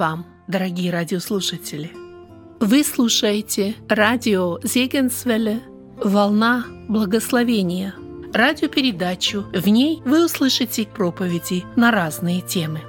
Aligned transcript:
Вам, 0.00 0.24
дорогие 0.48 0.90
радиослушатели! 0.90 1.92
Вы 2.58 2.84
слушаете 2.84 3.74
радио 3.86 4.58
Зегенсвелле 4.62 5.60
«Волна 6.02 6.64
благословения» 6.88 7.94
радиопередачу. 8.32 9.42
В 9.52 9.68
ней 9.68 10.00
вы 10.06 10.24
услышите 10.24 10.86
проповеди 10.86 11.64
на 11.76 11.90
разные 11.90 12.40
темы. 12.40 12.80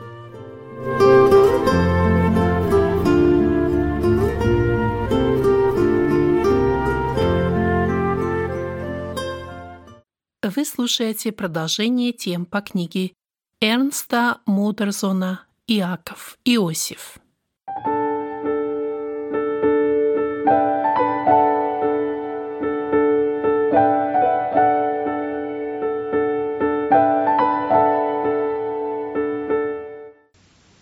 Вы 10.41 10.63
слушаете 10.63 11.33
продолжение 11.33 12.13
тем 12.13 12.45
по 12.45 12.61
книге 12.61 13.11
Эрнста 13.59 14.37
Мудерзона 14.45 15.45
«Иаков 15.73 16.37
Иосиф». 16.43 17.17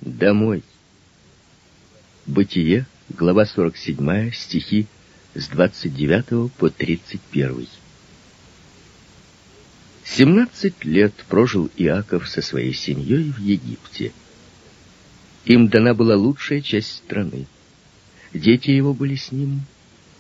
Домой. 0.02 0.64
Бытие, 2.26 2.88
глава 3.10 3.46
47, 3.46 4.32
стихи 4.32 4.88
с 5.36 5.50
29 5.50 6.52
по 6.54 6.72
31. 6.72 7.68
Семнадцать 10.04 10.84
лет 10.84 11.14
прожил 11.28 11.70
Иаков 11.78 12.28
со 12.28 12.42
своей 12.42 12.74
семьей 12.74 13.32
в 13.32 13.38
Египте. 13.38 14.14
Им 15.50 15.68
дана 15.68 15.96
была 15.96 16.16
лучшая 16.16 16.62
часть 16.62 16.98
страны. 16.98 17.48
Дети 18.36 18.70
его 18.70 18.94
были 18.94 19.16
с 19.16 19.32
ним. 19.32 19.62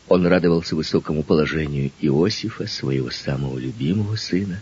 Он 0.07 0.25
радовался 0.25 0.75
высокому 0.75 1.21
положению 1.21 1.91
Иосифа, 2.01 2.65
своего 2.65 3.11
самого 3.11 3.59
любимого 3.59 4.15
сына. 4.15 4.59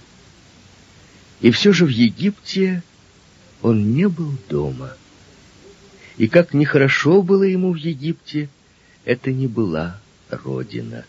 И 1.40 1.52
все 1.52 1.72
же 1.72 1.86
в 1.86 1.90
Египте 1.90 2.84
он 3.62 3.94
не 3.94 4.10
был 4.10 4.34
дома. 4.50 4.98
И 6.18 6.28
как 6.28 6.54
нехорошо 6.54 7.22
было 7.22 7.44
ему 7.44 7.72
в 7.72 7.78
Египте, 7.78 8.50
это 9.06 9.32
не 9.32 9.48
была 9.48 10.02
родина. 10.30 11.06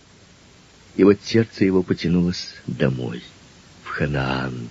И 0.94 1.02
вот 1.02 1.18
сердце 1.24 1.64
его 1.64 1.82
потянулось 1.82 2.54
домой. 2.68 3.24
Ханаан. 3.82 4.68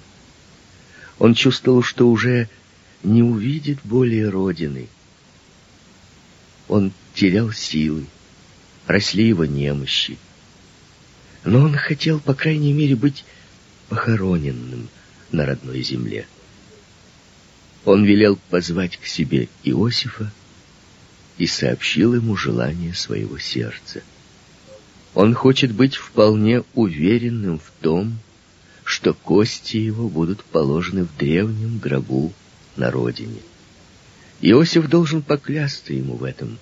Он 1.19 1.33
чувствовал, 1.33 1.83
что 1.83 2.09
уже 2.09 2.47
не 3.03 3.23
увидит 3.23 3.79
более 3.83 4.29
родины. 4.29 4.87
Он 6.67 6.91
терял 7.13 7.51
силы, 7.51 8.05
росли 8.85 9.27
его 9.27 9.45
немощи. 9.45 10.17
Но 11.43 11.61
он 11.61 11.75
хотел, 11.75 12.19
по 12.19 12.33
крайней 12.33 12.73
мере, 12.73 12.95
быть 12.95 13.23
похороненным 13.89 14.89
на 15.31 15.45
родной 15.45 15.81
земле. 15.81 16.27
Он 17.85 18.03
велел 18.03 18.37
позвать 18.49 18.97
к 18.97 19.05
себе 19.05 19.47
Иосифа 19.63 20.31
и 21.37 21.47
сообщил 21.47 22.15
ему 22.15 22.35
желание 22.35 22.93
своего 22.93 23.37
сердца. 23.37 24.01
Он 25.13 25.33
хочет 25.33 25.71
быть 25.71 25.95
вполне 25.95 26.63
уверенным 26.73 27.59
в 27.59 27.71
том, 27.81 28.19
что 28.83 29.13
кости 29.13 29.77
его 29.77 30.09
будут 30.09 30.43
положены 30.43 31.05
в 31.05 31.15
древнем 31.17 31.79
гробу 31.79 32.33
на 32.77 32.91
родине. 32.91 33.41
Иосиф 34.41 34.87
должен 34.87 35.21
поклясться 35.21 35.93
ему 35.93 36.15
в 36.15 36.23
этом. 36.23 36.59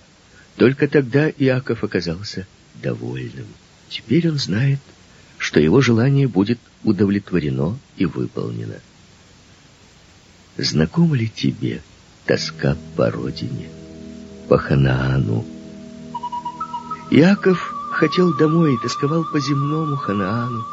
Только 0.56 0.88
тогда 0.88 1.30
Иаков 1.30 1.84
оказался 1.84 2.48
довольным. 2.82 3.48
Теперь 3.90 4.30
он 4.30 4.38
знает, 4.38 4.80
что 5.38 5.60
его 5.60 5.82
желание 5.82 6.28
будет 6.28 6.60
удовлетворено 6.84 7.78
и 7.98 8.06
выполнено. 8.06 8.80
Знакома 10.58 11.18
ли 11.18 11.30
тебе 11.30 11.82
тоска 12.26 12.78
по 12.96 13.12
родине, 13.12 13.70
по 14.48 14.58
Ханаану? 14.58 15.46
Иаков 17.12 17.74
хотел 17.92 18.36
домой 18.36 18.76
и 18.76 18.78
тосковал 18.82 19.26
по 19.26 19.40
земному 19.40 19.98
Ханаану, 19.98 20.66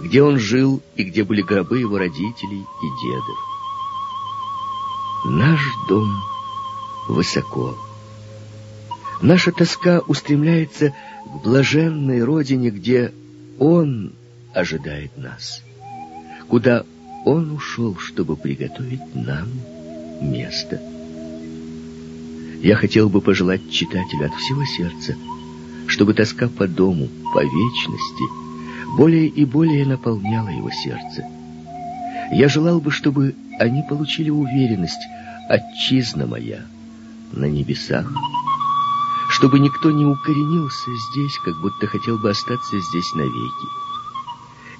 где 0.00 0.22
он 0.22 0.38
жил 0.38 0.82
и 0.96 1.04
где 1.04 1.22
были 1.22 1.42
гробы 1.42 1.80
его 1.80 1.98
родителей 1.98 2.60
и 2.60 3.04
дедов. 3.04 3.49
Наш 5.24 5.60
дом 5.88 6.10
высоко. 7.08 7.76
Наша 9.22 9.52
тоска 9.52 10.00
устремляется 10.06 10.94
к 11.24 11.42
блаженной 11.44 12.24
родине, 12.24 12.70
где 12.70 13.12
Он 13.58 14.12
ожидает 14.54 15.16
нас, 15.16 15.62
куда 16.48 16.84
Он 17.24 17.52
ушел, 17.52 17.96
чтобы 17.98 18.36
приготовить 18.36 19.14
нам 19.14 19.48
место. 20.20 20.80
Я 22.62 22.76
хотел 22.76 23.08
бы 23.08 23.20
пожелать 23.20 23.70
читателю 23.70 24.26
от 24.26 24.34
всего 24.34 24.64
сердца, 24.64 25.16
чтобы 25.86 26.14
тоска 26.14 26.48
по 26.48 26.66
дому, 26.66 27.08
по 27.34 27.42
вечности— 27.42 28.24
более 28.96 29.26
и 29.26 29.44
более 29.44 29.86
наполняло 29.86 30.48
его 30.48 30.70
сердце. 30.70 31.24
Я 32.32 32.48
желал 32.48 32.80
бы, 32.80 32.90
чтобы 32.90 33.34
они 33.60 33.82
получили 33.82 34.30
уверенность, 34.30 35.06
отчизна 35.48 36.26
моя, 36.26 36.64
на 37.32 37.44
небесах, 37.44 38.10
чтобы 39.28 39.58
никто 39.58 39.90
не 39.90 40.06
укоренился 40.06 40.90
здесь, 41.10 41.38
как 41.44 41.60
будто 41.60 41.86
хотел 41.86 42.18
бы 42.18 42.30
остаться 42.30 42.80
здесь 42.80 43.14
навеки. 43.14 43.66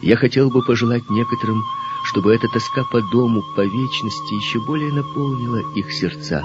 Я 0.00 0.16
хотел 0.16 0.48
бы 0.48 0.62
пожелать 0.62 1.08
некоторым, 1.10 1.62
чтобы 2.06 2.34
эта 2.34 2.48
тоска 2.48 2.82
по 2.90 3.02
дому, 3.02 3.42
по 3.54 3.60
вечности 3.60 4.34
еще 4.34 4.58
более 4.64 4.92
наполнила 4.94 5.60
их 5.74 5.92
сердца, 5.92 6.42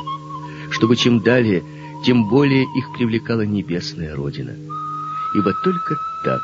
чтобы 0.71 0.97
чем 0.97 1.21
далее, 1.21 1.63
тем 2.05 2.27
более 2.27 2.63
их 2.63 2.91
привлекала 2.97 3.45
небесная 3.45 4.13
Родина. 4.13 4.51
Ибо 5.35 5.53
только 5.63 5.95
так 6.25 6.41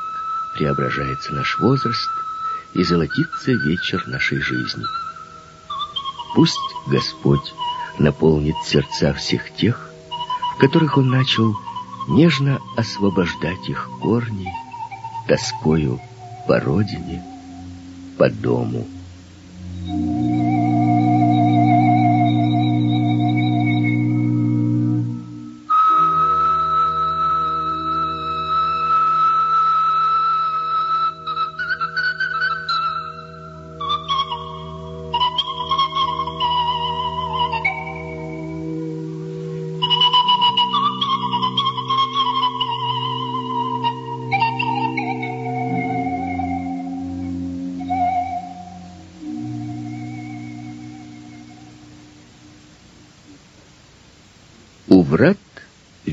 преображается 0.58 1.34
наш 1.34 1.60
возраст 1.60 2.10
и 2.76 2.84
золотится 2.84 3.52
вечер 3.52 4.02
нашей 4.08 4.40
жизни. 4.40 4.86
Пусть 6.34 6.60
Господь 6.88 7.54
наполнит 7.98 8.56
сердца 8.64 9.14
всех 9.14 9.54
тех, 9.54 9.94
в 10.56 10.58
которых 10.60 10.98
Он 10.98 11.10
начал 11.10 11.58
нежно 12.08 12.62
освобождать 12.78 13.68
их 13.68 13.90
корни 14.02 14.52
тоскою 15.28 16.00
по 16.48 16.60
родине, 16.60 17.24
по 18.18 18.30
дому. 18.30 18.88
Врат 19.86 20.21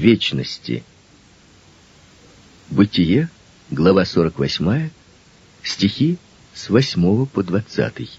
вечности. 0.09 0.85
Бытие, 2.71 3.29
глава 3.71 4.07
48, 4.07 4.89
стихи 5.63 6.17
с 6.55 6.71
8 6.71 7.27
по 7.27 7.43
20. 7.43 8.19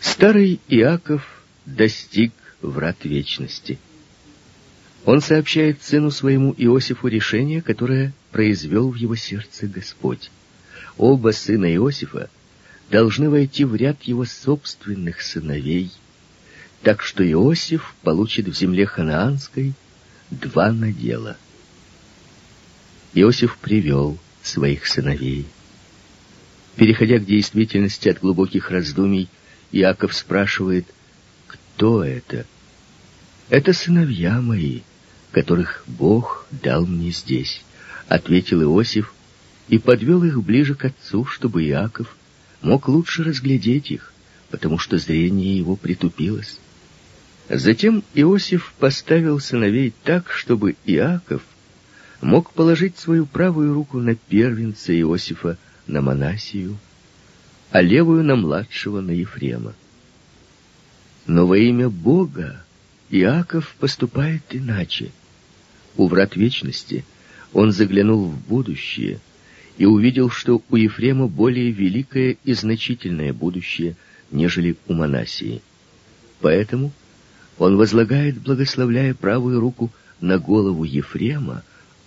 Старый 0.00 0.60
Иаков 0.68 1.42
достиг 1.64 2.34
врат 2.60 2.98
вечности. 3.04 3.78
Он 5.06 5.22
сообщает 5.22 5.82
сыну 5.82 6.10
своему 6.10 6.54
Иосифу 6.58 7.08
решение, 7.08 7.62
которое 7.62 8.12
произвел 8.30 8.90
в 8.90 8.96
его 8.96 9.16
сердце 9.16 9.66
Господь. 9.66 10.30
Оба 10.98 11.30
сына 11.30 11.74
Иосифа 11.74 12.28
должны 12.90 13.30
войти 13.30 13.64
в 13.64 13.74
ряд 13.74 14.02
его 14.02 14.26
собственных 14.26 15.22
сыновей– 15.22 15.90
так 16.84 17.02
что 17.02 17.28
Иосиф 17.28 17.94
получит 18.02 18.46
в 18.46 18.54
земле 18.54 18.84
ханаанской 18.84 19.72
два 20.30 20.70
надела. 20.70 21.38
Иосиф 23.14 23.56
привел 23.56 24.18
своих 24.42 24.86
сыновей. 24.86 25.46
Переходя 26.76 27.18
к 27.18 27.24
действительности 27.24 28.10
от 28.10 28.20
глубоких 28.20 28.70
раздумий, 28.70 29.30
Иаков 29.72 30.14
спрашивает, 30.14 30.86
кто 31.46 32.04
это 32.04 32.44
Это 33.48 33.72
сыновья 33.72 34.42
мои, 34.42 34.80
которых 35.32 35.84
Бог 35.86 36.46
дал 36.50 36.84
мне 36.84 37.12
здесь, 37.12 37.62
ответил 38.08 38.62
Иосиф 38.62 39.14
и 39.68 39.78
подвел 39.78 40.22
их 40.22 40.42
ближе 40.42 40.74
к 40.74 40.84
отцу, 40.84 41.24
чтобы 41.24 41.64
Иаков 41.64 42.14
мог 42.60 42.88
лучше 42.88 43.24
разглядеть 43.24 43.90
их, 43.90 44.12
потому 44.50 44.78
что 44.78 44.98
зрение 44.98 45.56
его 45.56 45.76
притупилось. 45.76 46.58
Затем 47.48 48.02
Иосиф 48.14 48.72
поставил 48.78 49.38
сыновей 49.38 49.92
так, 50.02 50.30
чтобы 50.30 50.76
Иаков 50.86 51.42
мог 52.22 52.50
положить 52.52 52.96
свою 52.96 53.26
правую 53.26 53.74
руку 53.74 53.98
на 53.98 54.14
первенца 54.14 54.98
Иосифа, 54.98 55.58
на 55.86 56.00
Манасию, 56.00 56.78
а 57.70 57.82
левую 57.82 58.24
на 58.24 58.36
младшего, 58.36 59.02
на 59.02 59.10
Ефрема. 59.10 59.74
Но 61.26 61.46
во 61.46 61.58
имя 61.58 61.90
Бога 61.90 62.64
Иаков 63.10 63.76
поступает 63.78 64.42
иначе. 64.50 65.10
У 65.96 66.08
врат 66.08 66.36
вечности 66.36 67.04
он 67.52 67.72
заглянул 67.72 68.24
в 68.24 68.38
будущее 68.48 69.20
и 69.76 69.84
увидел, 69.84 70.30
что 70.30 70.62
у 70.70 70.76
Ефрема 70.76 71.28
более 71.28 71.70
великое 71.70 72.38
и 72.42 72.54
значительное 72.54 73.34
будущее, 73.34 73.96
нежели 74.30 74.76
у 74.86 74.94
Манасии. 74.94 75.60
Поэтому 76.40 76.92
он 77.58 77.76
возлагает, 77.76 78.40
благословляя 78.40 79.14
правую 79.14 79.60
руку 79.60 79.90
на 80.20 80.38
голову 80.38 80.84
Ефрема, 80.84 81.62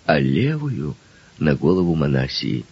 а 0.06 0.18
левую— 0.18 0.96
на 1.38 1.54
голову 1.54 1.94
Манасии. 1.94 2.64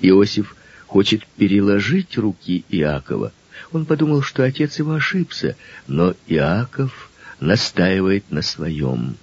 Иосиф 0.00 0.56
хочет 0.86 1.26
переложить 1.36 2.18
руки 2.18 2.64
Иакова. 2.68 3.32
Он 3.72 3.86
подумал, 3.86 4.22
что 4.22 4.44
отец 4.44 4.78
его 4.78 4.92
ошибся, 4.92 5.56
но 5.86 6.14
Иаков 6.26 7.10
настаивает 7.40 8.30
на 8.30 8.42
своем. 8.42 9.16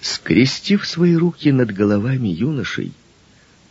Скрестив 0.00 0.86
свои 0.86 1.14
руки 1.14 1.52
над 1.52 1.72
головами 1.72 2.28
юношей, 2.28 2.92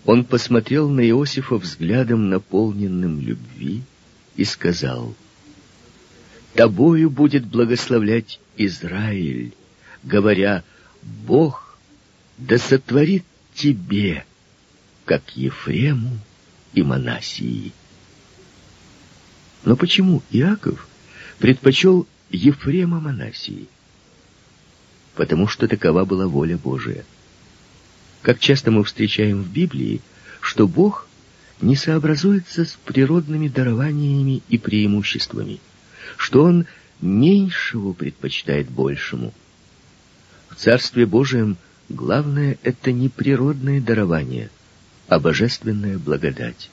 он 0.06 0.24
посмотрел 0.24 0.90
на 0.90 1.02
Иосифа 1.02 1.58
взглядом, 1.58 2.30
наполненным 2.30 3.20
любви, 3.20 3.84
и 4.36 4.46
сказал, 4.46 5.14
«Тобою 6.54 7.10
будет 7.10 7.46
благословлять 7.46 8.40
Израиль, 8.58 9.54
говоря, 10.04 10.64
Бог 11.02 11.78
да 12.38 12.58
сотворит 12.58 13.24
тебе, 13.54 14.26
как 15.06 15.36
Ефрему 15.36 16.18
и 16.74 16.82
Манасии. 16.82 17.72
Но 19.64 19.76
почему 19.76 20.24
Иаков 20.32 20.88
предпочел 21.38 22.08
Ефрема 22.32 23.00
Манасии? 23.00 23.68
Потому 25.16 25.48
что 25.48 25.68
такова 25.68 26.06
была 26.06 26.28
воля 26.28 26.58
Божия. 26.58 27.06
Как 28.22 28.40
часто 28.40 28.72
мы 28.72 28.84
встречаем 28.84 29.44
в 29.44 29.52
Библии, 29.52 30.02
что 30.40 30.68
Бог 30.68 31.08
не 31.62 31.76
сообразуется 31.76 32.66
с 32.66 32.78
природными 32.86 33.50
дарованиями 33.50 34.42
и 34.50 34.58
преимуществами, 34.58 35.60
что 36.18 36.44
Он 36.44 36.66
меньшего 37.02 37.94
предпочитает 37.94 38.70
большему. 38.70 39.34
В 40.50 40.56
Царстве 40.56 41.06
Божием– 41.06 41.58
Главное— 41.92 42.58
это 42.64 42.94
не 42.94 43.10
природное 43.10 43.82
дарование, 43.82 44.50
а 45.10 45.20
божественная 45.20 45.98
благодать. 45.98 46.70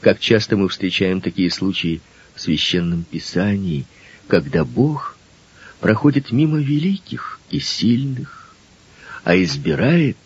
Как 0.00 0.20
часто 0.20 0.56
мы 0.56 0.68
встречаем 0.68 1.20
такие 1.20 1.50
случаи 1.50 2.00
в 2.36 2.40
Священном 2.40 3.02
Писании, 3.02 3.86
когда 4.28 4.64
Бог 4.64 5.16
проходит 5.80 6.30
мимо 6.30 6.60
великих 6.60 7.40
и 7.50 7.58
сильных, 7.58 8.54
а 9.24 9.36
избирает 9.36 10.16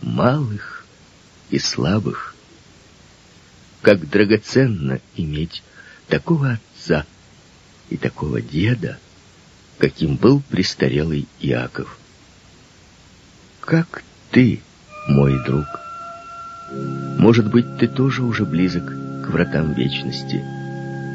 малых 0.00 0.86
и 1.50 1.58
слабых. 1.58 2.34
Как 3.82 4.08
драгоценно 4.08 5.00
иметь 5.16 5.62
такого 6.08 6.58
отца 6.78 7.04
и 7.90 7.96
такого 7.96 8.40
деда, 8.40 8.98
каким 9.78 10.16
был 10.16 10.42
престарелый 10.50 11.26
Иаков 11.40 11.98
как 13.68 14.02
ты, 14.30 14.62
мой 15.08 15.34
друг. 15.44 15.66
Может 17.18 17.50
быть, 17.50 17.76
ты 17.76 17.86
тоже 17.86 18.22
уже 18.22 18.46
близок 18.46 18.86
к 18.86 19.28
вратам 19.28 19.74
вечности. 19.74 20.42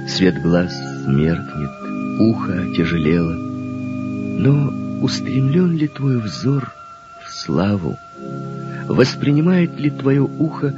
Свет 0.07 0.39
глаз 0.39 0.71
меркнет, 1.07 2.21
ухо 2.21 2.75
тяжелело. 2.77 3.33
Но 3.33 5.01
устремлен 5.03 5.75
ли 5.75 5.87
твой 5.87 6.19
взор 6.19 6.71
в 7.25 7.33
славу? 7.33 7.97
Воспринимает 8.87 9.79
ли 9.79 9.89
твое 9.89 10.21
ухо 10.21 10.75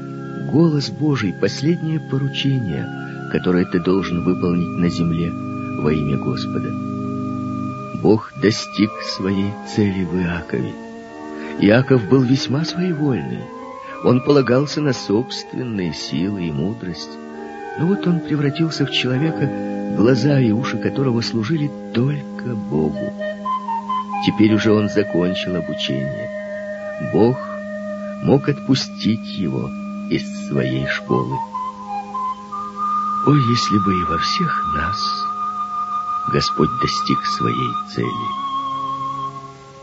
голос 0.50 0.90
Божий, 0.90 1.34
последнее 1.42 2.00
поручение, 2.00 2.88
которое 3.34 3.66
ты 3.66 3.82
должен 3.82 4.24
выполнить 4.24 4.80
на 4.80 4.88
земле 4.88 5.45
во 5.78 5.92
имя 5.92 6.18
Господа? 6.18 6.70
Бог 8.02 8.32
достиг 8.42 8.92
своей 9.02 9.52
цели 9.74 10.04
в 10.04 10.16
Иакове. 10.16 10.74
Иаков 11.60 12.08
был 12.08 12.22
весьма 12.22 12.66
своевольный. 12.66 13.42
Он 14.04 14.22
полагался 14.22 14.82
на 14.82 14.94
собственные 14.94 15.94
силы 15.94 16.48
и 16.48 16.52
мудрость. 16.52 17.12
Но 17.80 17.88
вот 17.88 18.06
он 18.06 18.20
превратился 18.20 18.86
в 18.86 18.92
человека, 18.92 19.50
глаза 19.98 20.40
и 20.40 20.52
уши 20.52 20.78
которого 20.78 21.22
служили 21.22 21.72
только 21.94 22.56
Богу. 22.56 23.14
Теперь 24.26 24.54
уже 24.54 24.72
он 24.72 24.90
закончил 24.90 25.56
обучение. 25.56 26.30
Бог 27.14 27.38
мог 28.24 28.48
отпустить 28.48 29.38
его 29.38 29.70
из 30.10 30.48
своей 30.48 30.86
школы. 30.88 31.36
О, 33.26 33.32
если 33.32 33.78
бы 33.84 33.92
и 33.92 34.04
во 34.04 34.18
всех 34.20 34.64
нас 34.76 35.25
Господь 36.28 36.70
достиг 36.82 37.26
своей 37.26 37.74
цели! 37.94 38.46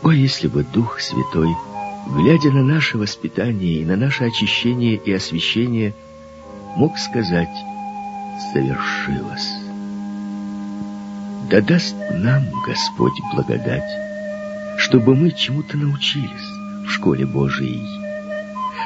О, 0.03 0.11
если 0.11 0.47
бы 0.47 0.63
Дух 0.63 0.99
Святой, 0.99 1.55
глядя 2.07 2.51
на 2.51 2.63
наше 2.63 2.97
воспитание 2.97 3.81
и 3.81 3.85
на 3.85 3.95
наше 3.95 4.25
очищение 4.25 4.95
и 4.95 5.13
освящение, 5.13 5.95
мог 6.75 6.97
сказать 6.97 7.55
«совершилось». 8.51 9.49
Да 11.49 11.61
даст 11.61 11.95
нам 12.11 12.43
Господь 12.65 13.19
благодать, 13.33 13.89
чтобы 14.77 15.15
мы 15.15 15.31
чему-то 15.31 15.77
научились 15.77 16.49
в 16.85 16.89
школе 16.89 17.25
Божией, 17.25 17.87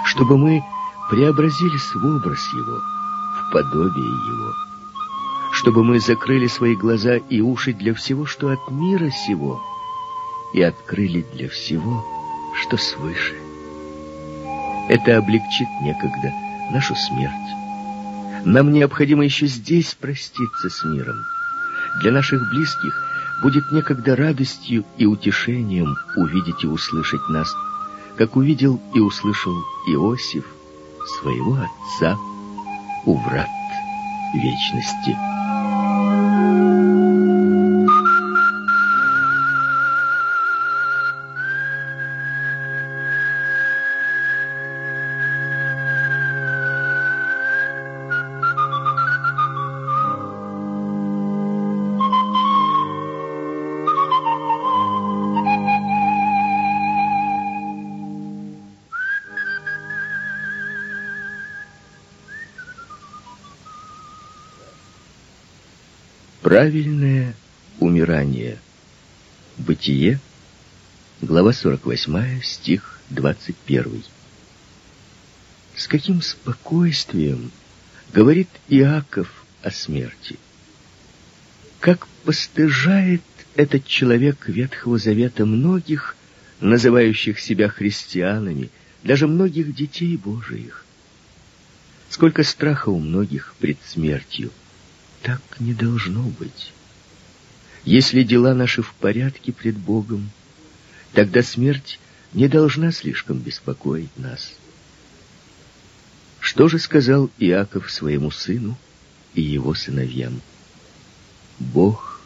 чтобы 0.05 0.37
мы 0.37 0.63
преобразились 1.09 1.95
в 1.95 2.05
образ 2.05 2.39
Его, 2.53 2.77
в 2.77 3.51
подобие 3.53 4.05
Его, 4.05 4.66
чтобы 5.59 5.83
мы 5.83 5.99
закрыли 5.99 6.47
свои 6.47 6.75
глаза 6.75 7.15
и 7.17 7.41
уши 7.41 7.73
для 7.73 7.93
всего, 7.93 8.25
что 8.25 8.49
от 8.49 8.71
мира 8.71 9.09
сего— 9.09 9.61
и 10.53 10.61
открыли 10.61 11.25
для 11.33 11.49
всего, 11.49 12.05
что 12.53 12.77
свыше. 12.77 13.35
Это 14.89 15.17
облегчит 15.17 15.67
некогда 15.81 16.33
нашу 16.71 16.95
смерть. 16.95 17.33
Нам 18.45 18.71
необходимо 18.71 19.25
еще 19.25 19.47
здесь 19.47 19.93
проститься 19.93 20.69
с 20.69 20.83
миром. 20.85 21.17
Для 22.01 22.11
наших 22.11 22.49
близких 22.49 22.93
будет 23.43 23.71
некогда 23.71 24.15
радостью 24.15 24.85
и 24.97 25.05
утешением 25.05 25.95
увидеть 26.15 26.63
и 26.63 26.67
услышать 26.67 27.27
нас, 27.29 27.53
как 28.17 28.35
увидел 28.35 28.81
и 28.93 28.99
услышал 28.99 29.53
Иосиф 29.87 30.45
своего 31.19 31.57
отца 31.57 32.17
у 33.05 33.17
врат 33.17 33.49
вечности. 34.33 35.26
Правильное 66.47 67.35
умирание. 67.81 68.57
Бытие, 69.57 70.21
глава 71.21 71.51
48, 71.51 72.41
стих 72.41 73.01
21. 73.09 74.01
С 75.75 75.87
каким 75.87 76.21
спокойствием 76.21 77.51
говорит 78.13 78.47
Иаков 78.69 79.43
о 79.61 79.71
смерти. 79.71 80.39
Как 81.81 82.07
постыжает 82.23 83.23
этот 83.57 83.85
человек 83.85 84.47
Ветхого 84.47 84.97
Завета 84.97 85.45
многих, 85.45 86.15
называющих 86.61 87.41
себя 87.41 87.67
христианами, 87.67 88.69
даже 89.03 89.27
многих 89.27 89.75
детей 89.75 90.15
Божиих. 90.15 90.85
Сколько 92.09 92.45
страха 92.45 92.87
у 92.87 92.99
многих 92.99 93.53
пред 93.59 93.79
смертью. 93.85 94.49
Так 95.21 95.41
не 95.59 95.73
должно 95.73 96.23
быть. 96.23 96.71
Если 97.83 98.23
дела 98.23 98.53
наши 98.53 98.81
в 98.81 98.93
порядке 98.93 99.51
пред 99.51 99.77
Богом, 99.77 100.29
тогда 101.13 101.41
смерть 101.41 101.99
не 102.33 102.47
должна 102.47 102.91
слишком 102.91 103.39
беспокоить 103.39 104.15
нас. 104.17 104.53
Что 106.39 106.67
же 106.67 106.79
сказал 106.79 107.29
Иаков 107.39 107.91
своему 107.91 108.31
сыну 108.31 108.77
и 109.33 109.41
его 109.41 109.73
сыновьям? 109.73 110.41
Бог, 111.59 112.21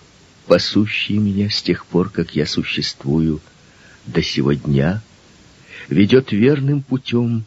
пасущий 0.47 1.17
меня 1.17 1.49
с 1.49 1.61
тех 1.61 1.85
пор, 1.85 2.09
как 2.09 2.35
я 2.35 2.45
существую, 2.45 3.39
до 4.05 4.21
сего 4.21 4.53
дня, 4.53 5.01
ведет 5.87 6.31
верным 6.31 6.81
путем 6.81 7.45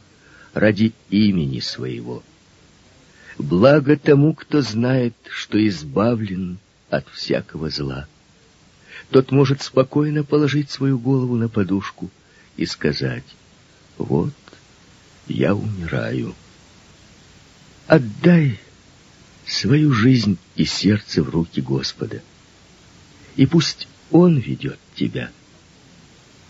ради 0.52 0.92
имени 1.10 1.60
своего. 1.60 2.22
Благо 3.38 3.96
тому, 3.96 4.34
кто 4.34 4.62
знает, 4.62 5.14
что 5.28 5.64
избавлен 5.66 6.58
от 6.88 7.08
всякого 7.08 7.68
зла. 7.70 8.06
Тот 9.10 9.32
может 9.32 9.62
спокойно 9.62 10.22
положить 10.22 10.70
свою 10.70 10.98
голову 10.98 11.36
на 11.36 11.48
подушку 11.48 12.10
и 12.56 12.64
сказать, 12.64 13.24
«Вот 13.98 14.34
я 15.26 15.54
умираю». 15.54 16.34
Отдай 17.86 18.58
свою 19.46 19.92
жизнь 19.92 20.38
и 20.56 20.64
сердце 20.64 21.22
в 21.22 21.28
руки 21.28 21.60
Господа, 21.60 22.22
и 23.36 23.46
пусть 23.46 23.88
Он 24.10 24.38
ведет 24.38 24.78
тебя. 24.94 25.30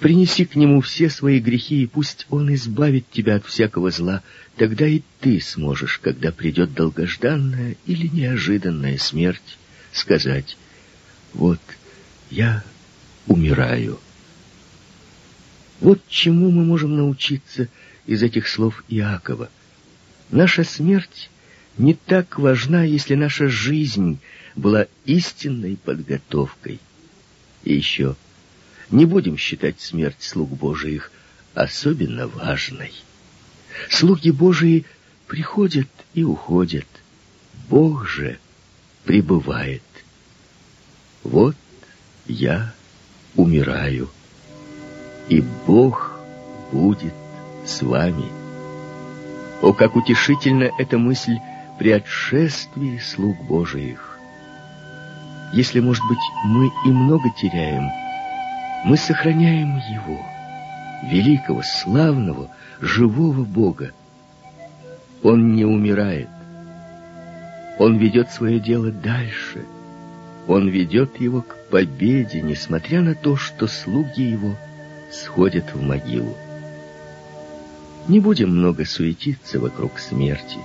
Принеси 0.00 0.44
к 0.44 0.56
Нему 0.56 0.80
все 0.80 1.08
свои 1.08 1.38
грехи, 1.38 1.82
и 1.82 1.86
пусть 1.86 2.26
Он 2.30 2.52
избавит 2.54 3.08
тебя 3.10 3.36
от 3.36 3.46
всякого 3.46 3.90
зла. 3.90 4.22
Тогда 4.56 4.86
и 4.86 5.02
ты 5.20 5.40
сможешь, 5.40 5.98
когда 5.98 6.32
придет 6.32 6.74
долгожданная 6.74 7.76
или 7.86 8.08
неожиданная 8.08 8.98
смерть, 8.98 9.58
сказать, 9.92 10.56
«Вот 11.32 11.60
я 12.30 12.64
умираю». 13.26 13.98
Вот 15.80 16.00
чему 16.08 16.50
мы 16.50 16.64
можем 16.64 16.96
научиться 16.96 17.68
из 18.06 18.22
этих 18.22 18.48
слов 18.48 18.84
Иакова. 18.88 19.50
Наша 20.30 20.64
смерть 20.64 21.30
не 21.78 21.94
так 21.94 22.38
важна, 22.38 22.84
если 22.84 23.14
наша 23.14 23.48
жизнь 23.48 24.18
была 24.54 24.86
истинной 25.04 25.76
подготовкой. 25.76 26.80
И 27.64 27.74
еще 27.74 28.16
не 28.90 29.06
будем 29.06 29.36
считать 29.36 29.80
смерть 29.80 30.22
слуг 30.22 30.50
Божиих 30.50 31.10
особенно 31.54 32.26
важной. 32.26 32.92
Слуги 33.90 34.30
Божии 34.30 34.84
приходят 35.26 35.88
и 36.12 36.24
уходят. 36.24 36.86
Бог 37.68 38.06
же 38.06 38.38
пребывает. 39.04 39.82
Вот 41.22 41.56
я 42.26 42.74
умираю, 43.34 44.10
и 45.28 45.40
Бог 45.66 46.18
будет 46.70 47.14
с 47.66 47.82
вами. 47.82 48.30
О, 49.62 49.72
как 49.72 49.96
утешительна 49.96 50.70
эта 50.78 50.98
мысль 50.98 51.36
при 51.78 51.90
отшествии 51.90 52.98
слуг 52.98 53.42
Божиих! 53.44 54.18
Если, 55.54 55.80
может 55.80 56.04
быть, 56.08 56.18
мы 56.44 56.66
и 56.84 56.90
много 56.90 57.30
теряем, 57.40 57.88
мы 58.84 58.98
сохраняем 58.98 59.78
Его, 59.78 60.20
великого, 61.10 61.62
славного, 61.62 62.50
живого 62.80 63.44
Бога. 63.44 63.92
Он 65.22 65.54
не 65.54 65.64
умирает. 65.64 66.28
Он 67.78 67.96
ведет 67.96 68.30
свое 68.30 68.60
дело 68.60 68.92
дальше. 68.92 69.64
Он 70.46 70.68
ведет 70.68 71.18
его 71.18 71.40
к 71.40 71.56
победе, 71.70 72.42
несмотря 72.42 73.00
на 73.00 73.14
то, 73.14 73.36
что 73.36 73.66
слуги 73.66 74.22
его 74.22 74.54
сходят 75.10 75.74
в 75.74 75.80
могилу. 75.80 76.36
Не 78.06 78.20
будем 78.20 78.50
много 78.50 78.84
суетиться 78.84 79.58
вокруг 79.58 79.98
смерти, 79.98 80.58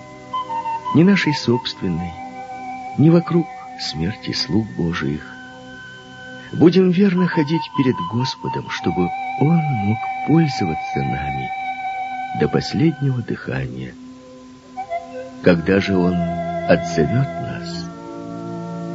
ни 0.93 1.03
нашей 1.03 1.33
собственной, 1.33 2.11
ни 2.97 3.09
вокруг 3.09 3.47
смерти 3.79 4.33
слуг 4.33 4.67
Божиих. 4.75 5.38
Будем 6.51 6.89
верно 6.89 7.27
ходить 7.27 7.61
перед 7.77 7.95
Господом, 8.11 8.69
чтобы 8.69 9.09
Он 9.39 9.57
мог 9.57 9.97
пользоваться 10.27 10.97
нами 10.97 11.49
до 12.39 12.47
последнего 12.47 13.21
дыхания. 13.21 13.93
Когда 15.43 15.79
же 15.79 15.95
Он 15.95 16.15
отзовет 16.67 17.27
нас, 17.41 17.89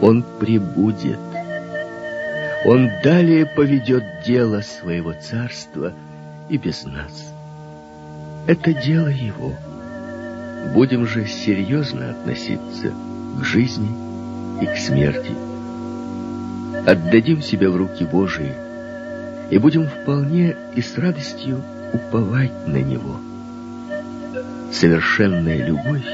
Он 0.03 0.25
прибудет. 0.41 1.21
Он 2.65 2.91
далее 3.03 3.47
поведет 3.47 4.05
дело 4.27 4.61
своего 4.61 5.13
царства 5.13 5.93
и 6.49 6.57
без 6.57 6.85
нас. 6.85 7.33
Это 8.49 8.73
дело 8.73 9.09
его. 9.09 9.53
Будем 10.73 11.07
же 11.07 11.27
серьезно 11.27 12.11
относиться 12.11 12.93
к 13.39 13.45
жизни 13.45 13.95
и 14.61 14.67
к 14.67 14.77
смерти. 14.77 15.54
Отдадим 16.87 17.41
себя 17.41 17.71
в 17.71 17.77
руки 17.77 18.05
Божии 18.05 18.53
и 19.51 19.57
будем 19.57 19.87
вполне 19.87 20.55
и 20.75 20.83
с 20.83 20.99
радостью 20.99 21.63
уповать 21.95 22.67
на 22.67 22.77
Него. 22.77 23.21
Совершенная 24.71 25.67
любовь 25.67 26.07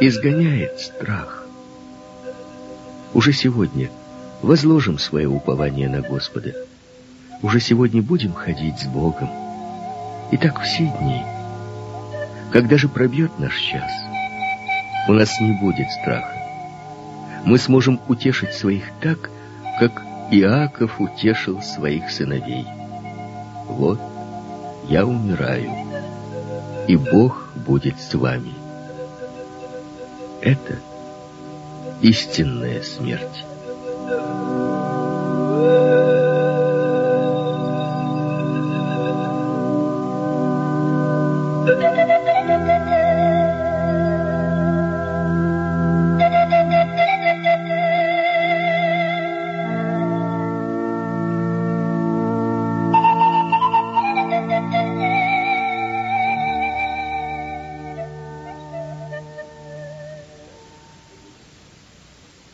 изгоняет 0.00 0.78
страх. 0.78 1.44
Уже 3.12 3.32
сегодня 3.32 3.90
возложим 4.40 4.98
свое 4.98 5.28
упование 5.28 5.88
на 5.88 6.00
Господа. 6.00 6.54
Уже 7.42 7.58
сегодня 7.58 8.02
будем 8.02 8.34
ходить 8.34 8.78
с 8.78 8.86
Богом. 8.86 9.30
И 10.30 10.36
так 10.36 10.60
все 10.60 10.84
дни. 11.00 11.22
Когда 12.52 12.76
же 12.78 12.88
пробьет 12.88 13.36
наш 13.40 13.56
час, 13.58 13.90
у 15.08 15.12
нас 15.12 15.40
не 15.40 15.58
будет 15.60 15.90
страха. 15.90 16.36
Мы 17.44 17.58
сможем 17.58 18.00
утешить 18.06 18.52
своих 18.52 18.84
так, 19.00 19.30
как 19.78 20.02
Иаков 20.30 21.00
утешил 21.00 21.60
своих 21.62 22.10
сыновей. 22.10 22.66
Вот 23.66 24.00
я 24.88 25.06
умираю, 25.06 25.70
и 26.88 26.96
Бог 26.96 27.52
будет 27.54 28.00
с 28.00 28.14
вами. 28.14 28.54
Это 30.40 30.78
истинная 32.00 32.82
смерть. 32.82 33.44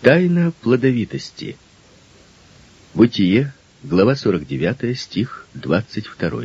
Тайна 0.09 0.53
плодовитости. 0.62 1.59
Бытие, 2.95 3.53
глава 3.83 4.17
49, 4.17 4.99
стих 4.99 5.45
22. 5.53 6.45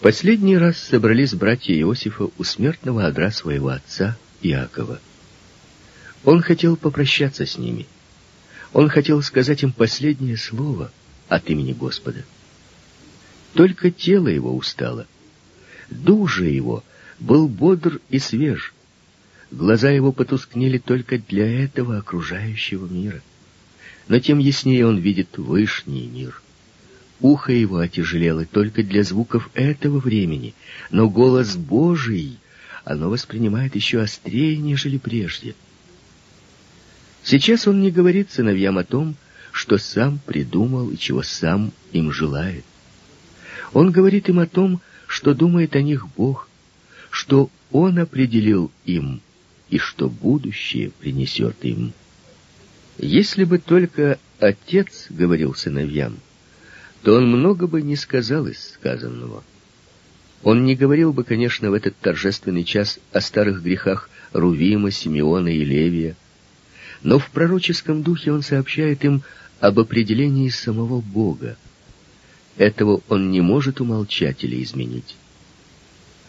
Последний 0.00 0.58
раз 0.58 0.78
собрались 0.78 1.34
братья 1.34 1.72
Иосифа 1.72 2.30
у 2.36 2.42
смертного 2.42 3.06
одра 3.06 3.30
своего 3.30 3.68
отца 3.68 4.18
Иакова. 4.42 4.98
Он 6.24 6.42
хотел 6.42 6.76
попрощаться 6.76 7.46
с 7.46 7.58
ними. 7.58 7.86
Он 8.72 8.88
хотел 8.88 9.22
сказать 9.22 9.62
им 9.62 9.70
последнее 9.70 10.36
слово 10.36 10.90
от 11.28 11.48
имени 11.48 11.74
Господа. 11.74 12.24
Только 13.54 13.92
тело 13.92 14.26
его 14.26 14.52
устало. 14.52 15.06
Дух 15.90 16.28
же 16.28 16.46
его 16.46 16.82
был 17.20 17.46
бодр 17.46 18.00
и 18.10 18.18
свеж. 18.18 18.74
Глаза 19.52 19.90
его 19.90 20.12
потускнели 20.12 20.78
только 20.78 21.18
для 21.18 21.46
этого 21.46 21.98
окружающего 21.98 22.86
мира. 22.86 23.20
Но 24.08 24.18
тем 24.18 24.38
яснее 24.38 24.86
он 24.86 24.96
видит 24.96 25.36
вышний 25.36 26.06
мир. 26.06 26.40
Ухо 27.20 27.52
его 27.52 27.76
отяжелело 27.76 28.46
только 28.46 28.82
для 28.82 29.04
звуков 29.04 29.50
этого 29.52 29.98
времени, 29.98 30.54
но 30.90 31.08
голос 31.08 31.56
Божий 31.56 32.38
оно 32.84 33.10
воспринимает 33.10 33.76
еще 33.76 34.00
острее, 34.00 34.56
нежели 34.56 34.96
прежде. 34.96 35.54
Сейчас 37.22 37.68
он 37.68 37.82
не 37.82 37.90
говорит 37.90 38.30
сыновьям 38.32 38.78
о 38.78 38.84
том, 38.84 39.16
что 39.52 39.76
сам 39.76 40.18
придумал 40.18 40.90
и 40.90 40.96
чего 40.96 41.22
сам 41.22 41.72
им 41.92 42.10
желает. 42.10 42.64
Он 43.74 43.92
говорит 43.92 44.30
им 44.30 44.38
о 44.38 44.46
том, 44.46 44.80
что 45.06 45.34
думает 45.34 45.76
о 45.76 45.82
них 45.82 46.08
Бог, 46.16 46.48
что 47.10 47.50
Он 47.70 47.98
определил 47.98 48.72
им 48.86 49.20
и 49.72 49.78
что 49.78 50.10
будущее 50.10 50.90
принесет 50.90 51.56
им. 51.64 51.94
Если 52.98 53.44
бы 53.44 53.56
только 53.56 54.18
отец 54.38 55.06
говорил 55.08 55.54
сыновьям, 55.54 56.18
то 57.02 57.14
он 57.14 57.26
много 57.26 57.66
бы 57.66 57.80
не 57.80 57.96
сказал 57.96 58.46
из 58.46 58.72
сказанного. 58.74 59.42
Он 60.42 60.66
не 60.66 60.76
говорил 60.76 61.14
бы, 61.14 61.24
конечно, 61.24 61.70
в 61.70 61.72
этот 61.72 61.96
торжественный 61.96 62.64
час 62.64 62.98
о 63.12 63.22
старых 63.22 63.62
грехах 63.62 64.10
Рувима, 64.34 64.90
Симеона 64.90 65.48
и 65.48 65.64
Левия, 65.64 66.16
но 67.02 67.18
в 67.18 67.30
пророческом 67.30 68.02
духе 68.02 68.30
он 68.30 68.42
сообщает 68.42 69.02
им 69.06 69.22
об 69.58 69.80
определении 69.80 70.50
самого 70.50 71.00
Бога. 71.00 71.56
Этого 72.58 73.00
он 73.08 73.30
не 73.30 73.40
может 73.40 73.80
умолчать 73.80 74.44
или 74.44 74.62
изменить. 74.62 75.16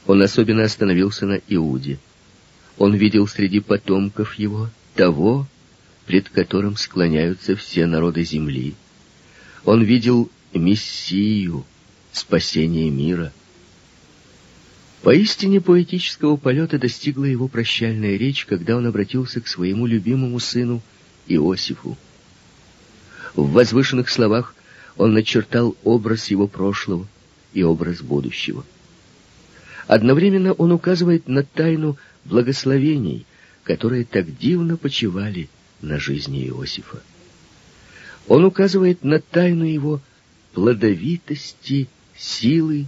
Он 0.08 0.22
особенно 0.22 0.64
остановился 0.64 1.26
на 1.26 1.42
Иуде. 1.50 2.00
Он 2.78 2.96
видел 2.96 3.28
среди 3.28 3.60
потомков 3.60 4.36
его 4.36 4.70
того, 4.96 5.48
пред 6.06 6.30
которым 6.30 6.76
склоняются 6.76 7.56
все 7.56 7.86
народы 7.86 8.24
земли. 8.24 8.76
Он 9.66 9.84
видел 9.84 10.30
Мессию, 10.54 11.66
спасение 12.12 12.90
мира. 12.90 13.32
Поистине 15.02 15.60
поэтического 15.60 16.38
полета 16.38 16.78
достигла 16.80 17.26
его 17.26 17.48
прощальная 17.48 18.16
речь, 18.18 18.46
когда 18.46 18.78
он 18.78 18.86
обратился 18.86 19.42
к 19.42 19.48
своему 19.48 19.86
любимому 19.86 20.40
сыну 20.40 20.82
Иосифу. 21.28 21.98
В 23.36 23.52
возвышенных 23.52 24.10
словах 24.10 24.56
он 24.96 25.14
начертал 25.14 25.76
образ 25.84 26.28
его 26.28 26.48
прошлого 26.48 27.08
и 27.54 27.64
образ 27.64 28.02
будущего. 28.02 28.64
Одновременно 29.88 30.54
он 30.54 30.72
указывает 30.72 31.28
на 31.28 31.44
тайну 31.44 31.98
благословений, 32.26 33.26
которые 33.64 34.06
так 34.06 34.38
дивно 34.38 34.78
почивали 34.78 35.50
на 35.82 36.00
жизни 36.00 36.48
Иосифа. 36.48 37.02
Он 38.28 38.46
указывает 38.46 39.04
на 39.04 39.20
тайну 39.20 39.66
его 39.66 40.02
плодовитости, 40.54 41.90
силы 42.16 42.86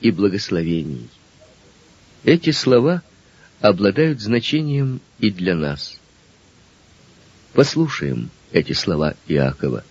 и 0.00 0.10
благословений. 0.10 1.08
Эти 2.24 2.50
слова 2.50 3.02
обладают 3.60 4.20
значением 4.20 5.00
и 5.18 5.30
для 5.30 5.54
нас. 5.54 5.98
Послушаем 7.52 8.30
эти 8.52 8.72
слова 8.72 9.14
Иакова. 9.26 9.84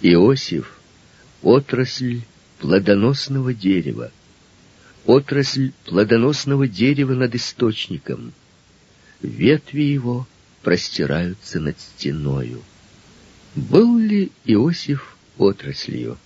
Иосиф— 0.00 0.78
отрасль 1.42 2.20
плодоносного 2.58 3.52
дерева, 3.52 4.12
отрасль 5.06 5.72
плодоносного 5.84 6.66
дерева 6.66 7.14
над 7.14 7.34
источником. 7.34 8.32
Ветви 9.22 9.82
его 9.82 10.26
простираются 10.62 11.60
над 11.60 11.78
стеною. 11.78 12.62
Был 13.54 13.98
ли 13.98 14.32
Иосиф 14.44 15.16
отраслью? 15.38 16.18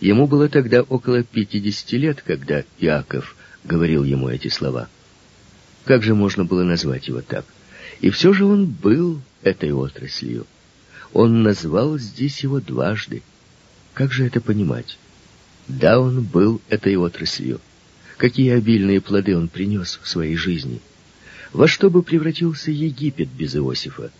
Ему 0.00 0.26
было 0.26 0.48
тогда 0.48 0.82
около 0.82 1.22
пятидесяти 1.22 1.94
лет, 1.94 2.22
когда 2.22 2.64
Иаков 2.78 3.36
говорил 3.64 4.02
ему 4.04 4.28
эти 4.28 4.48
слова. 4.48 4.88
Как 5.84 6.02
же 6.02 6.14
можно 6.14 6.44
было 6.44 6.64
назвать 6.64 7.08
его 7.08 7.20
так? 7.22 7.44
И 8.00 8.10
все 8.10 8.32
же 8.32 8.44
он 8.44 8.66
был 8.66 9.20
этой 9.42 9.72
отраслью. 9.72 10.46
Он 11.12 11.42
назвал 11.42 11.98
здесь 11.98 12.40
его 12.40 12.60
дважды. 12.60 13.22
Как 13.94 14.12
же 14.12 14.26
это 14.26 14.40
понимать? 14.40 14.98
Да, 15.68 16.00
он 16.00 16.22
был 16.22 16.60
этой 16.68 16.96
отраслью. 16.96 17.60
Какие 18.16 18.52
обильные 18.52 19.00
плоды 19.00 19.36
он 19.36 19.48
принес 19.48 19.98
в 20.02 20.08
своей 20.08 20.36
жизни. 20.36 20.80
Во 21.52 21.68
что 21.68 21.90
бы 21.90 22.02
превратился 22.02 22.70
Египет 22.70 23.28
без 23.28 23.54
Иосифа? 23.56 24.10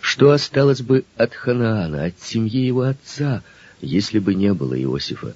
Что 0.00 0.30
осталось 0.30 0.80
бы 0.80 1.04
от 1.16 1.34
Ханаана, 1.34 2.04
от 2.04 2.20
семьи 2.20 2.64
его 2.64 2.82
отца, 2.82 3.42
если 3.80 4.18
бы 4.18 4.34
не 4.34 4.52
было 4.54 4.80
Иосифа? 4.80 5.34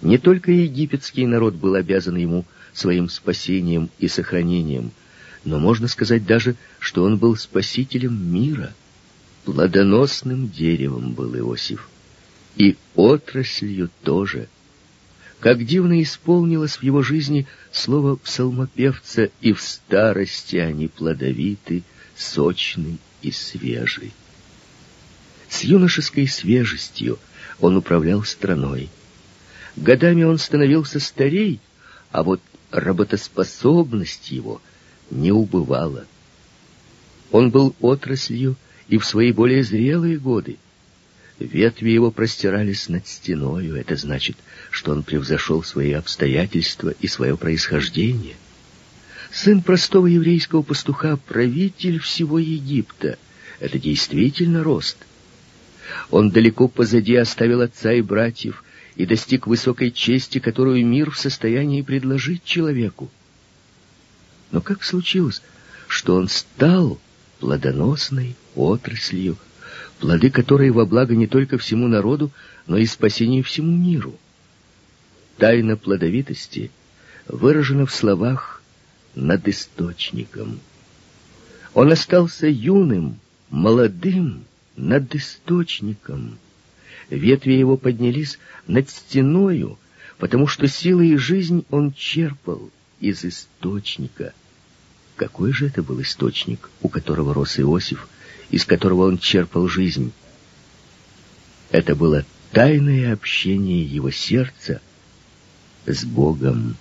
Не 0.00 0.16
только 0.16 0.52
египетский 0.52 1.26
народ 1.26 1.54
был 1.54 1.74
обязан 1.74 2.16
ему 2.16 2.44
своим 2.72 3.08
спасением 3.08 3.90
и 3.98 4.08
сохранением, 4.08 4.92
но 5.44 5.58
можно 5.58 5.88
сказать 5.88 6.24
даже, 6.24 6.54
что 6.78 7.02
он 7.02 7.18
был 7.18 7.36
спасителем 7.36 8.32
мира. 8.32 8.72
Плодоносным 9.44 10.48
деревом 10.48 11.14
был 11.14 11.34
Иосиф. 11.36 11.88
И 12.58 12.76
отраслью 12.96 13.88
тоже. 14.02 14.48
Как 15.38 15.64
дивно 15.64 16.02
исполнилось 16.02 16.76
в 16.76 16.82
его 16.82 17.02
жизни 17.02 17.46
слово 17.70 18.16
псалмопевца 18.16 19.30
«И 19.40 19.52
в 19.52 19.62
старости 19.62 20.56
они 20.56 20.88
плодовиты, 20.88 21.84
сочны 22.16 22.98
и 23.22 23.30
свежи». 23.30 24.10
С 25.48 25.62
юношеской 25.62 26.26
свежестью 26.26 27.20
он 27.60 27.76
управлял 27.76 28.24
страной. 28.24 28.90
Годами 29.76 30.24
он 30.24 30.38
становился 30.38 30.98
старей, 30.98 31.60
а 32.10 32.24
вот 32.24 32.42
работоспособность 32.72 34.32
его 34.32 34.60
не 35.10 35.30
убывала. 35.30 36.06
Он 37.30 37.50
был 37.50 37.76
отраслью 37.80 38.56
и 38.88 38.98
в 38.98 39.06
свои 39.06 39.30
более 39.30 39.62
зрелые 39.62 40.18
годы. 40.18 40.58
Ветви 41.38 41.90
его 41.90 42.10
простирались 42.10 42.88
над 42.88 43.06
стеною. 43.06 43.76
Это 43.76 43.94
значит, 43.96 44.36
что 44.70 44.92
он 44.92 45.04
превзошел 45.04 45.62
свои 45.62 45.92
обстоятельства 45.92 46.92
и 47.00 47.06
свое 47.06 47.36
происхождение. 47.36 48.34
Сын 49.30 49.62
простого 49.62 50.06
еврейского 50.06 50.62
пастуха, 50.62 51.16
правитель 51.16 52.00
всего 52.00 52.38
Египта. 52.38 53.18
Это 53.60 53.78
действительно 53.78 54.64
рост. 54.64 54.96
Он 56.10 56.30
далеко 56.30 56.66
позади 56.66 57.14
оставил 57.14 57.60
отца 57.60 57.92
и 57.92 58.02
братьев 58.02 58.64
и 58.96 59.06
достиг 59.06 59.46
высокой 59.46 59.92
чести, 59.92 60.40
которую 60.40 60.84
мир 60.84 61.10
в 61.10 61.18
состоянии 61.18 61.82
предложить 61.82 62.42
человеку. 62.42 63.10
Но 64.50 64.60
как 64.60 64.82
случилось, 64.82 65.40
что 65.86 66.16
он 66.16 66.28
стал 66.28 66.98
плодоносной 67.38 68.34
отраслью, 68.56 69.36
плоды 69.98 70.30
которой 70.30 70.70
во 70.70 70.86
благо 70.86 71.14
не 71.14 71.26
только 71.26 71.58
всему 71.58 71.88
народу, 71.88 72.30
но 72.66 72.76
и 72.76 72.86
спасению 72.86 73.44
всему 73.44 73.76
миру? 73.76 74.14
Тайна 75.36 75.76
плодовитости 75.76 76.70
выражена 77.26 77.86
в 77.86 77.94
словах 77.94 78.62
«над 79.14 79.46
источником». 79.48 80.60
Он 81.74 81.92
остался 81.92 82.48
юным, 82.48 83.18
молодым, 83.50 84.44
над 84.76 85.14
источником. 85.14 86.38
Ветви 87.10 87.52
его 87.52 87.76
поднялись 87.76 88.38
над 88.66 88.90
стеною, 88.90 89.78
потому 90.18 90.46
что 90.46 90.66
силы 90.66 91.08
и 91.08 91.16
жизнь 91.16 91.64
он 91.70 91.92
черпал 91.92 92.70
из 93.00 93.24
источника. 93.24 94.32
Какой 95.16 95.52
же 95.52 95.66
это 95.66 95.82
был 95.82 96.00
источник, 96.00 96.70
у 96.80 96.88
которого 96.88 97.34
рос 97.34 97.58
Иосиф, 97.58 98.08
из 98.50 98.64
которого 98.64 99.06
он 99.06 99.18
черпал 99.18 99.68
жизнь? 99.68 100.12
Это 101.70 101.94
было 101.94 102.24
тайное 102.52 103.12
общение 103.12 103.82
его 103.82 104.10
сердца 104.10 104.80
с 105.86 106.04
Богом. 106.04 106.76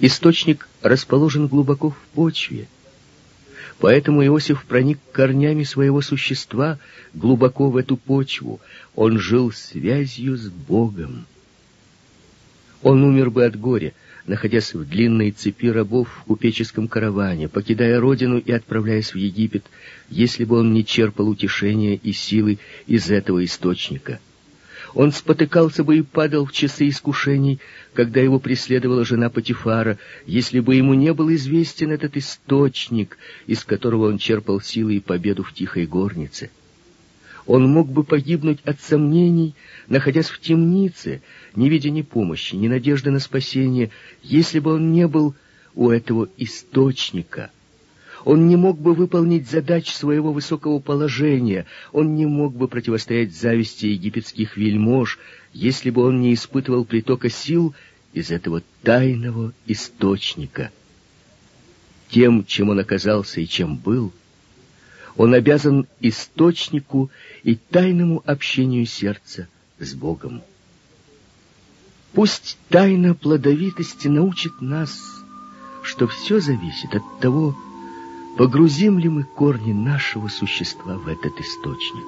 Источник 0.00 0.68
расположен 0.80 1.48
глубоко 1.48 1.90
в 1.90 1.98
почве, 2.14 2.68
поэтому 3.80 4.24
Иосиф 4.24 4.64
проник 4.64 4.98
корнями 5.12 5.64
своего 5.64 6.00
существа 6.00 6.78
глубоко 7.14 7.68
в 7.68 7.76
эту 7.76 7.96
почву. 7.96 8.60
Он 8.94 9.18
жил 9.18 9.52
связью 9.52 10.36
с 10.36 10.48
Богом. 10.48 11.26
Он 12.82 13.02
умер 13.02 13.30
бы 13.30 13.44
от 13.44 13.58
горя, 13.58 13.92
находясь 14.28 14.74
в 14.74 14.84
длинной 14.84 15.30
цепи 15.30 15.66
рабов 15.66 16.08
в 16.08 16.24
купеческом 16.24 16.86
караване, 16.86 17.48
покидая 17.48 17.98
родину 17.98 18.38
и 18.38 18.52
отправляясь 18.52 19.14
в 19.14 19.16
Египет, 19.16 19.64
если 20.10 20.44
бы 20.44 20.58
он 20.58 20.72
не 20.72 20.84
черпал 20.84 21.28
утешения 21.28 21.96
и 21.96 22.12
силы 22.12 22.58
из 22.86 23.10
этого 23.10 23.44
источника. 23.44 24.20
Он 24.94 25.12
спотыкался 25.12 25.84
бы 25.84 25.98
и 25.98 26.02
падал 26.02 26.46
в 26.46 26.52
часы 26.52 26.88
искушений, 26.88 27.60
когда 27.92 28.20
его 28.20 28.38
преследовала 28.38 29.04
жена 29.04 29.28
Патифара, 29.28 29.98
если 30.26 30.60
бы 30.60 30.76
ему 30.76 30.94
не 30.94 31.12
был 31.12 31.32
известен 31.34 31.92
этот 31.92 32.16
источник, 32.16 33.18
из 33.46 33.64
которого 33.64 34.08
он 34.08 34.18
черпал 34.18 34.60
силы 34.60 34.96
и 34.96 35.00
победу 35.00 35.42
в 35.42 35.52
тихой 35.52 35.86
горнице. 35.86 36.50
Он 37.48 37.66
мог 37.66 37.90
бы 37.90 38.04
погибнуть 38.04 38.60
от 38.64 38.78
сомнений, 38.82 39.54
находясь 39.88 40.28
в 40.28 40.38
темнице, 40.38 41.22
не 41.56 41.70
видя 41.70 41.88
ни 41.88 42.02
помощи, 42.02 42.54
ни 42.54 42.68
надежды 42.68 43.10
на 43.10 43.20
спасение, 43.20 43.90
если 44.22 44.58
бы 44.58 44.74
он 44.74 44.92
не 44.92 45.08
был 45.08 45.34
у 45.74 45.88
этого 45.88 46.28
источника. 46.36 47.50
Он 48.26 48.48
не 48.48 48.56
мог 48.56 48.78
бы 48.78 48.92
выполнить 48.92 49.48
задач 49.48 49.90
своего 49.90 50.30
высокого 50.30 50.78
положения, 50.78 51.64
он 51.92 52.16
не 52.16 52.26
мог 52.26 52.54
бы 52.54 52.68
противостоять 52.68 53.34
зависти 53.34 53.86
египетских 53.86 54.58
вельмож, 54.58 55.18
если 55.54 55.88
бы 55.88 56.02
он 56.02 56.20
не 56.20 56.34
испытывал 56.34 56.84
притока 56.84 57.30
сил 57.30 57.74
из 58.12 58.30
этого 58.30 58.62
тайного 58.82 59.54
источника. 59.66 60.70
Тем, 62.10 62.44
чем 62.44 62.68
он 62.68 62.78
оказался 62.78 63.40
и 63.40 63.46
чем 63.46 63.76
был, 63.76 64.12
он 65.18 65.34
обязан 65.34 65.86
источнику 66.00 67.10
и 67.42 67.56
тайному 67.56 68.22
общению 68.24 68.86
сердца 68.86 69.48
с 69.80 69.92
Богом. 69.92 70.42
Пусть 72.14 72.56
тайна 72.68 73.14
плодовитости 73.14 74.06
научит 74.06 74.60
нас, 74.60 74.96
что 75.82 76.06
все 76.06 76.40
зависит 76.40 76.94
от 76.94 77.20
того, 77.20 77.56
погрузим 78.38 79.00
ли 79.00 79.08
мы 79.08 79.24
корни 79.24 79.72
нашего 79.72 80.28
существа 80.28 80.94
в 80.94 81.08
этот 81.08 81.38
источник, 81.40 82.06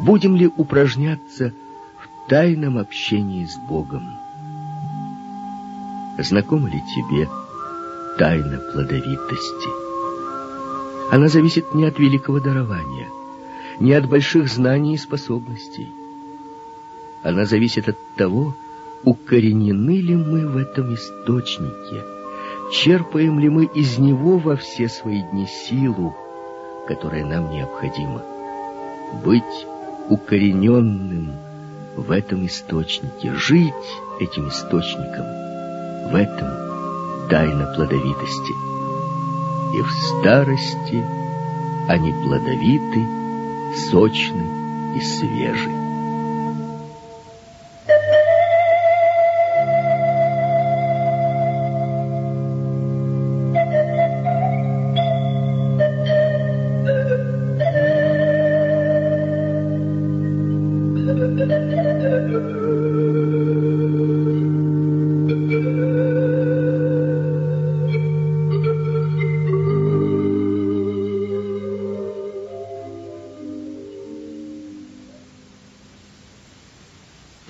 будем 0.00 0.34
ли 0.34 0.48
упражняться 0.48 1.54
в 2.02 2.28
тайном 2.28 2.78
общении 2.78 3.46
с 3.46 3.56
Богом. 3.68 4.02
Знакома 6.18 6.68
ли 6.68 6.82
тебе 6.96 7.28
тайна 8.18 8.58
плодовитости? 8.58 9.87
Она 11.10 11.28
зависит 11.28 11.74
не 11.74 11.86
от 11.86 11.98
великого 11.98 12.38
дарования, 12.38 13.08
не 13.80 13.92
от 13.94 14.06
больших 14.06 14.48
знаний 14.48 14.94
и 14.94 14.98
способностей. 14.98 15.88
Она 17.22 17.46
зависит 17.46 17.88
от 17.88 17.96
того, 18.16 18.54
укоренены 19.04 20.00
ли 20.00 20.16
мы 20.16 20.46
в 20.46 20.56
этом 20.56 20.94
источнике, 20.94 22.04
черпаем 22.72 23.38
ли 23.38 23.48
мы 23.48 23.64
из 23.64 23.98
него 23.98 24.38
во 24.38 24.56
все 24.56 24.88
свои 24.88 25.22
дни 25.22 25.46
силу, 25.46 26.14
которая 26.86 27.24
нам 27.24 27.50
необходима. 27.50 28.22
Быть 29.24 29.66
укорененным 30.10 31.32
в 31.96 32.10
этом 32.10 32.46
источнике, 32.46 33.32
жить 33.32 33.72
этим 34.20 34.48
источником, 34.48 35.24
в 36.10 36.14
этом 36.14 37.28
тайна 37.30 37.72
плодовитости. 37.74 38.67
И 39.72 39.82
в 39.82 39.90
старости 39.90 41.04
они 41.88 42.12
плодовиты, 42.12 43.06
сочны 43.90 44.44
и 44.96 45.00
свежи. 45.00 45.87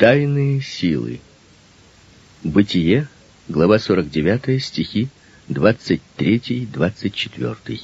Тайные 0.08 0.62
силы. 0.62 1.20
Бытие, 2.42 3.08
глава 3.46 3.78
49, 3.78 4.64
стихи 4.64 5.08
23-24. 5.50 7.80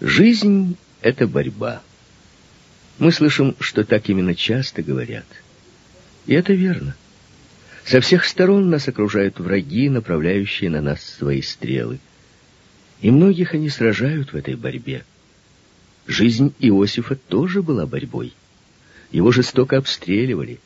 Жизнь— 0.00 0.78
это 1.02 1.26
борьба. 1.26 1.82
Мы 2.98 3.12
слышим, 3.12 3.54
что 3.60 3.84
так 3.84 4.08
именно 4.08 4.34
часто 4.34 4.82
говорят. 4.82 5.26
И 6.24 6.32
это 6.32 6.54
верно. 6.54 6.96
Со 7.84 8.00
всех 8.00 8.24
сторон 8.24 8.70
нас 8.70 8.88
окружают 8.88 9.38
враги, 9.38 9.90
направляющие 9.90 10.70
на 10.70 10.80
нас 10.80 11.04
свои 11.04 11.42
стрелы. 11.42 11.98
И 13.02 13.10
многих 13.10 13.52
они 13.52 13.68
сражают 13.68 14.32
в 14.32 14.36
этой 14.36 14.56
борьбе. 14.56 15.04
Жизнь 16.06 16.54
Иосифа 16.60 17.14
тоже 17.14 17.62
была 17.62 17.84
борьбой. 17.84 18.32
Его 19.10 19.32
жестоко 19.32 19.78
обстреливали. 19.78 20.60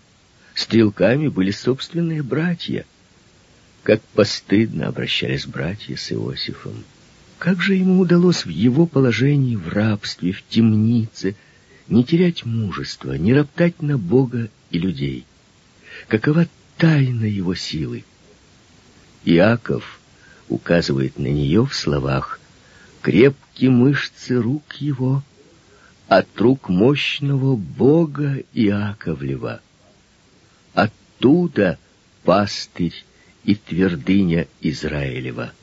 Стрелками 0.54 1.28
были 1.28 1.50
собственные 1.50 2.22
братья. 2.22 2.84
Как 3.82 4.02
постыдно 4.14 4.88
обращались 4.88 5.46
братья 5.46 5.96
с 5.96 6.12
Иосифом. 6.12 6.84
Как 7.38 7.60
же 7.60 7.74
ему 7.74 8.00
удалось 8.00 8.44
в 8.44 8.48
его 8.48 8.86
положении, 8.86 9.56
в 9.56 9.68
рабстве, 9.68 10.32
в 10.32 10.44
темнице, 10.48 11.34
не 11.88 12.04
терять 12.04 12.44
мужества, 12.44 13.14
не 13.14 13.34
роптать 13.34 13.82
на 13.82 13.98
Бога 13.98 14.48
и 14.70 14.78
людей? 14.78 15.24
Какова 16.08 16.46
тайна 16.76 17.24
его 17.24 17.54
силы? 17.54 18.04
Иаков 19.24 19.98
указывает 20.48 21.18
на 21.18 21.26
нее 21.26 21.64
в 21.66 21.74
словах 21.74 22.40
«крепкие 23.00 23.70
мышцы 23.70 24.40
рук 24.40 24.74
его» 24.78 25.22
от 26.18 26.38
рук 26.38 26.68
мощного 26.68 27.56
Бога 27.56 28.42
Иаковлева. 28.52 29.62
Оттуда 30.74 31.78
пастырь 32.22 33.02
и 33.44 33.54
твердыня 33.54 34.46
Израилева. 34.60 35.54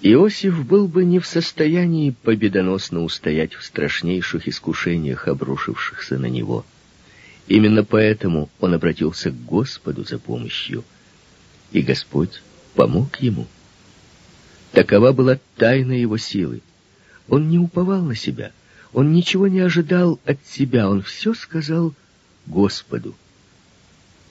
Иосиф 0.00 0.64
был 0.64 0.88
бы 0.88 1.04
не 1.04 1.18
в 1.18 1.26
состоянии 1.26 2.14
победоносно 2.22 3.02
устоять 3.02 3.52
в 3.52 3.62
страшнейших 3.64 4.48
искушениях, 4.48 5.28
обрушившихся 5.28 6.18
на 6.18 6.26
него. 6.26 6.64
Именно 7.48 7.84
поэтому 7.84 8.48
он 8.60 8.72
обратился 8.72 9.30
к 9.30 9.44
Господу 9.44 10.04
за 10.04 10.18
помощью, 10.18 10.84
и 11.70 11.82
Господь 11.82 12.40
помог 12.74 13.16
ему. 13.20 13.46
Такова 14.72 15.12
была 15.12 15.38
тайна 15.56 15.92
его 15.92 16.16
силы. 16.16 16.62
Он 17.28 17.50
не 17.50 17.58
уповал 17.58 18.00
на 18.00 18.14
себя— 18.14 18.52
он 18.96 19.12
ничего 19.12 19.46
не 19.46 19.60
ожидал 19.60 20.18
от 20.24 20.38
себя, 20.46 20.88
он 20.88 21.02
все 21.02 21.34
сказал 21.34 21.92
Господу. 22.46 23.14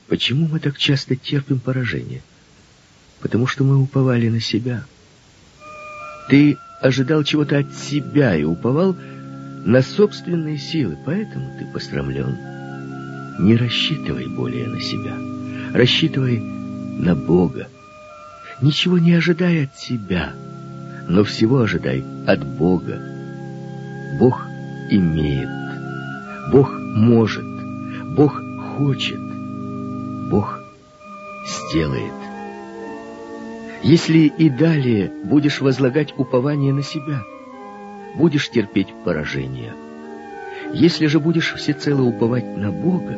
Почему 0.07 0.47
мы 0.47 0.59
так 0.59 0.79
часто 0.79 1.15
терпим 1.15 1.59
поражение? 1.59 2.23
Потому 3.19 3.45
что 3.45 3.63
мы 3.63 3.77
уповали 3.77 4.27
на 4.27 4.39
себя. 4.39 4.83
Ты 6.29 6.57
ожидал 6.81 7.23
чего-то 7.23 7.59
от 7.59 7.75
себя 7.75 8.35
и 8.35 8.43
уповал 8.43 8.95
на 9.65 9.83
собственные 9.83 10.57
силы, 10.57 10.97
поэтому 11.05 11.59
ты 11.59 11.67
посрамлен. 11.71 12.35
Не 13.37 13.57
рассчитывай 13.57 14.25
более 14.25 14.67
на 14.67 14.81
себя. 14.81 15.15
Рассчитывай 15.77 16.39
на 16.39 17.15
Бога. 17.15 17.67
Ничего 18.63 18.97
не 18.97 19.13
ожидай 19.13 19.65
от 19.65 19.77
себя, 19.77 20.33
но 21.07 21.23
всего 21.23 21.59
ожидай 21.59 22.03
от 22.25 22.43
Бога. 22.43 22.99
Бог 24.17 24.47
имеет. 24.89 25.49
Бог 26.51 26.71
может. 26.79 27.45
Бог 28.15 28.41
хочет. 28.77 29.19
Бог 30.29 30.59
сделает. 31.45 32.13
Если 33.83 34.19
и 34.19 34.49
далее 34.49 35.11
будешь 35.25 35.61
возлагать 35.61 36.13
упование 36.17 36.73
на 36.73 36.81
себя, 36.81 37.21
будешь 38.15 38.49
терпеть 38.49 38.93
поражение. 39.03 39.73
Если 40.73 41.05
же 41.05 41.19
будешь 41.19 41.53
всецело 41.53 42.01
уповать 42.01 42.57
на 42.57 42.71
Бога, 42.71 43.15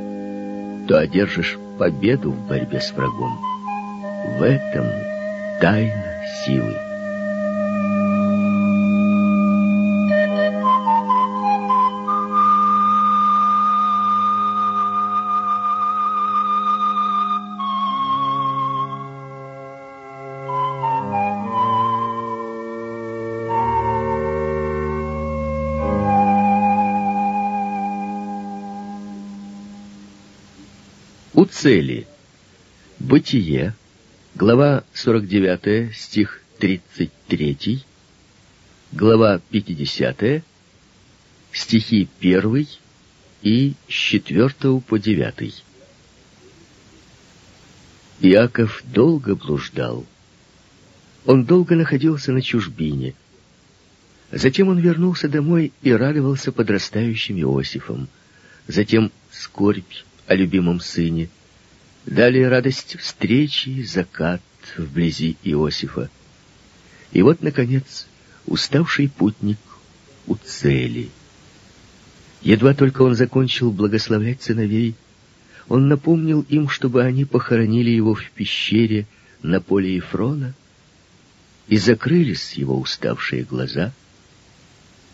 то 0.88 1.00
одержишь 1.00 1.58
победу 1.78 2.32
в 2.32 2.48
борьбе 2.48 2.82
с 2.82 2.92
врагом. 2.92 3.40
В 4.38 4.44
этом 4.44 4.86
тайна 5.62 6.04
силы. 6.46 6.87
Цели. 31.52 32.08
Бытие, 33.00 33.76
глава 34.36 34.84
49, 34.94 35.96
стих 35.96 36.42
33, 36.60 37.84
глава 38.92 39.40
50, 39.52 40.44
стихи 41.52 42.08
1 42.20 42.68
и 43.44 43.74
с 43.88 43.92
4 43.92 44.50
по 44.82 44.98
9. 44.98 45.64
Иаков 48.22 48.84
долго 48.86 49.36
блуждал. 49.36 50.06
Он 51.26 51.46
долго 51.46 51.76
находился 51.76 52.32
на 52.32 52.42
чужбине. 52.42 53.14
Затем 54.32 54.70
он 54.70 54.80
вернулся 54.80 55.30
домой 55.30 55.72
и 55.82 55.92
радовался 55.92 56.52
подрастающим 56.52 57.40
Иосифом. 57.40 58.08
Затем 58.68 59.12
скорбь 59.32 59.84
о 60.28 60.36
любимом 60.36 60.80
сыне. 60.80 61.30
Далее 62.06 62.48
радость 62.48 62.98
встречи, 63.00 63.82
закат 63.84 64.42
вблизи 64.78 65.38
Иосифа. 65.44 66.10
И 67.12 67.22
вот, 67.22 67.42
наконец, 67.42 68.08
уставший 68.46 69.10
путник 69.10 69.58
у 70.28 70.36
цели. 70.36 71.10
Едва 72.42 72.74
только 72.74 73.02
он 73.02 73.16
закончил 73.16 73.72
благословлять 73.72 74.44
сыновей, 74.44 74.96
он 75.68 75.88
напомнил 75.88 76.46
им, 76.48 76.70
чтобы 76.70 77.04
они 77.04 77.26
похоронили 77.26 77.90
его 77.90 78.14
в 78.14 78.30
пещере 78.32 79.06
на 79.42 79.60
поле 79.60 79.96
Ефрона, 79.96 80.54
и 81.68 81.78
закрылись 81.78 82.54
его 82.54 82.80
уставшие 82.80 83.44
глаза, 83.44 83.92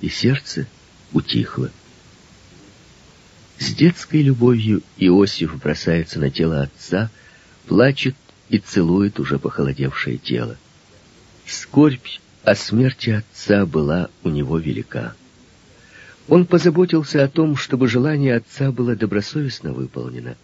и 0.02 0.10
сердце 0.10 0.68
утихло. 1.12 1.72
С 3.64 3.74
детской 3.74 4.22
любовью 4.22 4.84
Иосиф 4.98 5.58
бросается 5.58 6.20
на 6.20 6.30
тело 6.30 6.64
отца, 6.64 7.10
плачет 7.66 8.14
и 8.50 8.58
целует 8.58 9.22
уже 9.22 9.40
похолодевшее 9.40 10.18
тело. 10.18 10.58
Скорбь 11.46 12.20
о 12.44 12.56
смерти 12.56 13.12
отца 13.12 13.66
была 13.66 14.10
у 14.22 14.28
него 14.28 14.58
велика. 14.58 15.16
Он 16.28 16.46
позаботился 16.46 17.24
о 17.24 17.30
том, 17.30 17.56
чтобы 17.56 17.88
желание 17.88 18.36
отца 18.36 18.70
было 18.74 18.98
добросовестно 18.98 19.72
выполнено. 19.72 20.36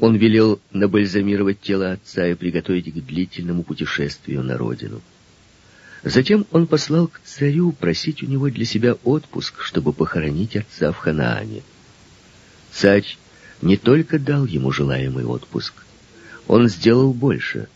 Он 0.00 0.16
велел 0.16 0.60
набальзамировать 0.72 1.60
тело 1.60 1.92
отца 1.92 2.26
и 2.26 2.34
приготовить 2.34 2.92
к 2.92 3.06
длительному 3.06 3.62
путешествию 3.62 4.42
на 4.42 4.58
родину. 4.58 5.02
Затем 6.02 6.46
он 6.50 6.66
послал 6.66 7.06
к 7.06 7.20
царю 7.24 7.70
просить 7.70 8.24
у 8.24 8.26
него 8.26 8.50
для 8.50 8.64
себя 8.64 8.94
отпуск, 9.04 9.60
чтобы 9.60 9.92
похоронить 9.92 10.56
отца 10.56 10.90
в 10.90 10.96
Ханаане. 10.96 11.62
Царь 12.74 13.16
не 13.62 13.76
только 13.76 14.18
дал 14.18 14.46
ему 14.46 14.72
желаемый 14.72 15.24
отпуск, 15.24 15.74
он 16.48 16.68
сделал 16.68 17.12
больше. 17.12 17.68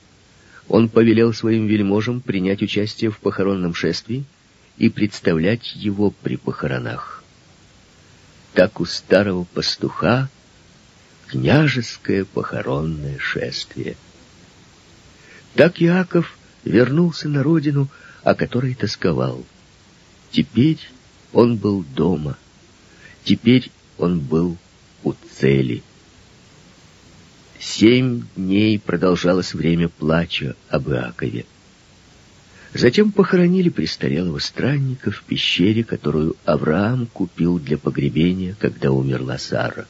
Он 0.66 0.88
повелел 0.88 1.32
своим 1.32 1.66
вельможам 1.66 2.20
принять 2.20 2.62
участие 2.62 3.10
в 3.10 3.18
похоронном 3.18 3.74
шествии 3.74 4.24
и 4.76 4.90
представлять 4.90 5.74
его 5.74 6.10
при 6.10 6.36
похоронах. 6.36 7.22
Так 8.54 8.80
у 8.80 8.84
старого 8.84 9.44
пастуха 9.44 10.28
княжеское 11.28 12.24
похоронное 12.24 13.18
шествие. 13.18 13.96
Так 15.54 15.80
Иаков 15.80 16.36
вернулся 16.64 17.28
на 17.28 17.42
родину, 17.42 17.88
о 18.24 18.34
которой 18.34 18.74
тосковал. 18.74 19.44
Теперь 20.32 20.80
он 21.32 21.56
был 21.56 21.84
дома. 21.94 22.36
Теперь 23.24 23.70
он 23.96 24.20
был 24.20 24.58
у 25.04 25.14
цели. 25.38 25.82
Семь 27.58 28.22
дней 28.36 28.78
продолжалось 28.78 29.54
время 29.54 29.88
плача 29.88 30.56
об 30.68 30.90
Иакове. 30.90 31.44
Затем 32.74 33.12
похоронили 33.12 33.70
престарелого 33.70 34.38
странника 34.38 35.10
в 35.10 35.22
пещере, 35.22 35.84
которую 35.84 36.36
Авраам 36.44 37.06
купил 37.06 37.58
для 37.58 37.78
погребения, 37.78 38.54
когда 38.58 38.92
умерла 38.92 39.38
Сара. 39.38 39.86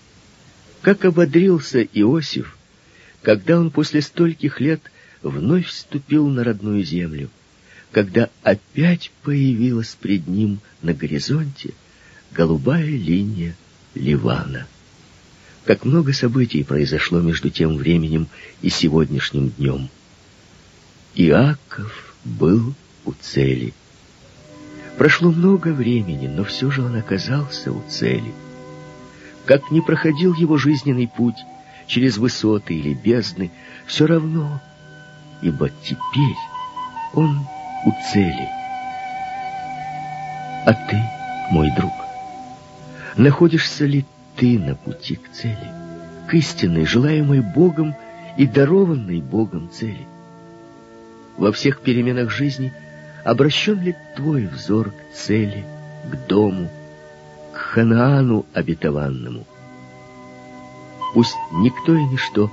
Как 0.81 1.05
ободрился 1.05 1.83
Иосиф, 1.83 2.57
когда 3.23 3.59
он 3.59 3.71
после 3.71 4.01
стольких 4.01 4.61
лет 4.61 4.81
вновь 5.23 5.67
вступил 5.67 6.29
на 6.29 6.45
родную 6.45 6.85
землю, 6.85 7.31
когда 7.91 8.31
опять 8.43 9.11
появилась 9.23 9.97
пред 10.01 10.29
ним 10.29 10.61
на 10.83 10.95
горизонте 10.95 11.75
голубая 12.31 12.85
линия 12.85 13.57
Ливана. 13.95 14.67
Как 15.69 15.85
много 15.85 16.15
событий 16.15 16.65
произошло 16.65 17.21
между 17.21 17.51
тем 17.51 17.77
временем 17.77 18.29
и 18.63 18.71
сегодняшним 18.71 19.51
днем. 19.51 19.91
Иаков 21.15 22.15
был 22.25 22.73
у 23.05 23.13
цели. 23.13 23.75
Прошло 24.97 25.31
много 25.31 25.69
времени, 25.75 26.27
но 26.27 26.45
все 26.45 26.71
же 26.71 26.83
он 26.83 26.97
оказался 26.97 27.71
у 27.71 27.83
цели. 27.87 28.33
Как 29.45 29.71
ни 29.71 29.81
проходил 29.81 30.33
его 30.33 30.57
жизненный 30.57 31.07
путь 31.07 31.37
через 31.87 32.17
высоты 32.17 32.73
или 32.73 32.95
бездны, 32.95 33.51
все 33.87 34.07
равно, 34.07 34.63
ибо 35.43 35.69
теперь 35.83 36.39
он 37.13 37.47
у 37.85 37.93
цели. 38.11 38.49
А 40.65 40.73
ты, 40.73 40.97
мой 41.51 41.71
друг, 41.77 41.93
находишься 43.19 43.85
ли 43.85 44.07
ты 44.39 44.59
на 44.59 44.75
пути 44.75 45.17
к 45.17 45.31
цели, 45.33 45.71
к 46.29 46.35
истинной, 46.35 46.87
желаемой 46.87 47.41
Богом 47.41 47.95
и 48.37 48.47
дарованной 48.47 49.21
Богом 49.21 49.71
цели? 49.71 50.07
во 51.39 51.53
всех 51.53 51.81
переменах 51.81 52.31
жизни, 52.31 52.73
обращен 53.25 53.81
ли 53.81 53.97
твой 54.17 54.47
взор 54.47 54.91
к 54.91 55.15
цели, 55.15 55.65
к 56.11 56.27
дому, 56.29 56.69
к 57.53 57.57
Ханаану 57.57 58.45
обетованному? 58.53 59.47
Пусть 61.15 61.37
никто 61.53 61.95
и 61.95 62.05
ничто 62.05 62.51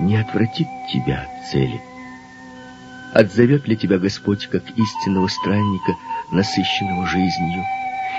не 0.00 0.16
отвратит 0.16 0.66
тебя 0.92 1.28
от 1.28 1.50
цели. 1.50 1.80
Отзовет 3.12 3.68
ли 3.68 3.76
тебя 3.76 3.98
Господь 3.98 4.46
как 4.46 4.62
истинного 4.70 5.28
странника, 5.28 5.94
насыщенного 6.32 7.06
жизнью? 7.06 7.62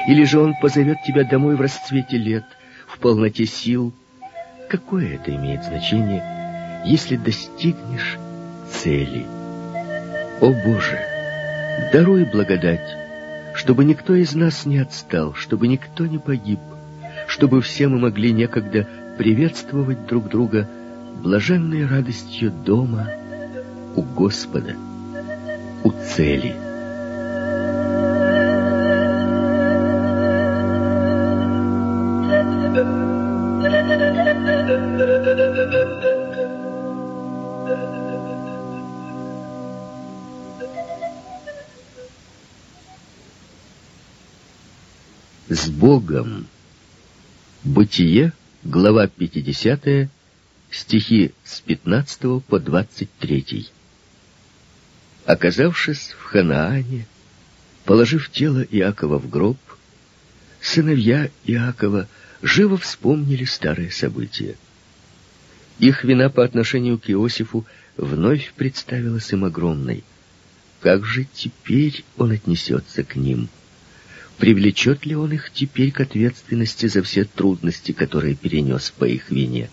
Или 0.08 0.24
же 0.24 0.40
Он 0.40 0.54
позовет 0.62 1.02
тебя 1.04 1.24
домой 1.24 1.56
в 1.56 1.62
расцвете 1.62 2.18
лет, 2.18 2.46
полноте 3.04 3.46
сил? 3.46 3.94
Какое 4.70 5.16
это 5.16 5.36
имеет 5.36 5.66
значение, 5.66 6.24
если 6.86 7.18
достигнешь 7.18 8.18
цели? 8.72 9.26
О 10.40 10.54
Боже, 10.54 11.00
даруй 11.92 12.24
благодать, 12.24 12.96
чтобы 13.56 13.84
никто 13.84 14.16
из 14.16 14.34
нас 14.34 14.66
не 14.66 14.80
отстал, 14.80 15.34
чтобы 15.34 15.68
никто 15.68 16.08
не 16.08 16.18
погиб, 16.18 16.60
чтобы 17.28 17.62
все 17.62 17.90
мы 17.90 18.00
могли 18.00 18.32
некогда 18.32 18.88
приветствовать 19.18 20.08
друг 20.08 20.30
друга 20.30 20.70
блаженной 21.22 21.86
радостью 21.86 22.52
дома 22.52 23.10
у 23.98 24.02
Господа, 24.02 24.78
у 25.84 25.92
цели. 25.92 26.73
С 45.50 45.70
Богом. 45.70 46.48
Бытие, 47.64 48.34
глава 48.64 49.08
50, 49.08 50.10
стихи 50.72 51.34
с 51.44 51.62
15 51.62 52.44
по 52.44 52.60
23. 52.60 53.70
Оказавшись 55.26 56.16
в 56.20 56.24
Ханаане, 56.24 57.08
положив 57.86 58.30
тело 58.30 58.62
Иакова 58.62 59.20
в 59.20 59.30
гроб, 59.30 59.58
сыновья 60.62 61.30
Иакова 61.46 62.08
живо 62.42 62.78
вспомнили 62.78 63.46
старые 63.46 63.92
события. 63.92 64.56
Их 65.80 66.04
вина 66.04 66.30
по 66.30 66.44
отношению 66.44 67.00
к 67.00 67.10
Иосифу 67.10 67.66
вновь 67.98 68.54
представилась 68.54 69.32
им 69.32 69.46
огромной. 69.46 70.04
Как 70.82 71.06
же 71.06 71.26
теперь 71.26 72.04
он 72.18 72.32
отнесется 72.32 73.04
к 73.04 73.16
ним?— 73.16 73.50
Привлечет 74.38 75.06
ли 75.06 75.16
он 75.16 75.32
их 75.32 75.52
теперь 75.52 75.92
к 75.92 76.02
ответственности 76.02 76.88
за 76.88 77.04
все 77.04 77.24
трудности, 77.24 77.92
которые 77.92 78.36
перенес 78.36 78.92
по 78.92 79.06
их 79.06 79.30
вине? 79.30 79.70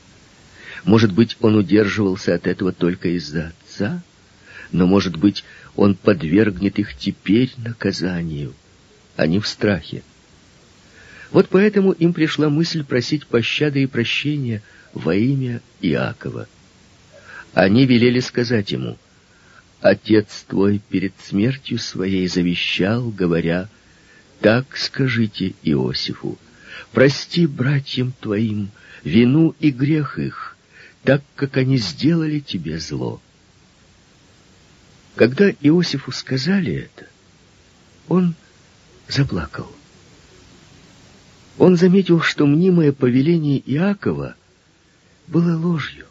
Может 0.85 1.13
быть, 1.13 1.37
он 1.41 1.57
удерживался 1.57 2.35
от 2.35 2.47
этого 2.47 2.73
только 2.73 3.09
из-за 3.17 3.49
отца? 3.49 4.03
Но, 4.71 4.87
может 4.87 5.17
быть, 5.17 5.45
он 5.77 5.95
подвергнет 5.95 6.79
их 6.79 6.97
теперь 6.97 7.53
наказанию, 7.57 8.55
а 9.17 9.27
не 9.27 9.41
в 9.41 9.49
страхе. 9.49 10.03
Вот 11.33 11.49
поэтому 11.49 11.93
им 11.93 12.13
пришла 12.13 12.49
мысль 12.49 12.85
просить 12.85 13.27
пощады 13.27 13.83
и 13.83 13.87
прощения 13.87 14.63
во 14.93 15.15
имя 15.15 15.61
Иакова. 15.81 16.49
Они 17.55 17.87
велели 17.87 18.21
сказать 18.21 18.71
ему, 18.73 18.97
«Отец 19.81 20.45
твой 20.47 20.81
перед 20.91 21.15
смертью 21.21 21.79
своей 21.79 22.29
завещал, 22.29 23.11
говоря,— 23.11 23.69
так 24.41 24.77
скажите 24.77 25.55
Иосифу, 25.63 26.39
прости 26.93 27.47
братьям 27.47 28.13
твоим 28.21 28.71
вину 29.05 29.55
и 29.61 29.71
грех 29.71 30.19
их, 30.19 30.57
так 31.05 31.23
как 31.37 31.57
они 31.57 31.77
сделали 31.77 32.41
тебе 32.41 32.79
зло. 32.79 33.21
Когда 35.17 35.51
Иосифу 35.51 36.13
сказали 36.13 36.73
это, 36.73 37.07
он 38.09 38.35
заплакал. 39.09 39.71
Он 41.59 41.77
заметил, 41.77 42.21
что 42.21 42.47
мнимое 42.47 42.93
повеление 42.93 43.59
Иакова 43.59 44.35
было 45.27 45.57
ложью. 45.59 46.07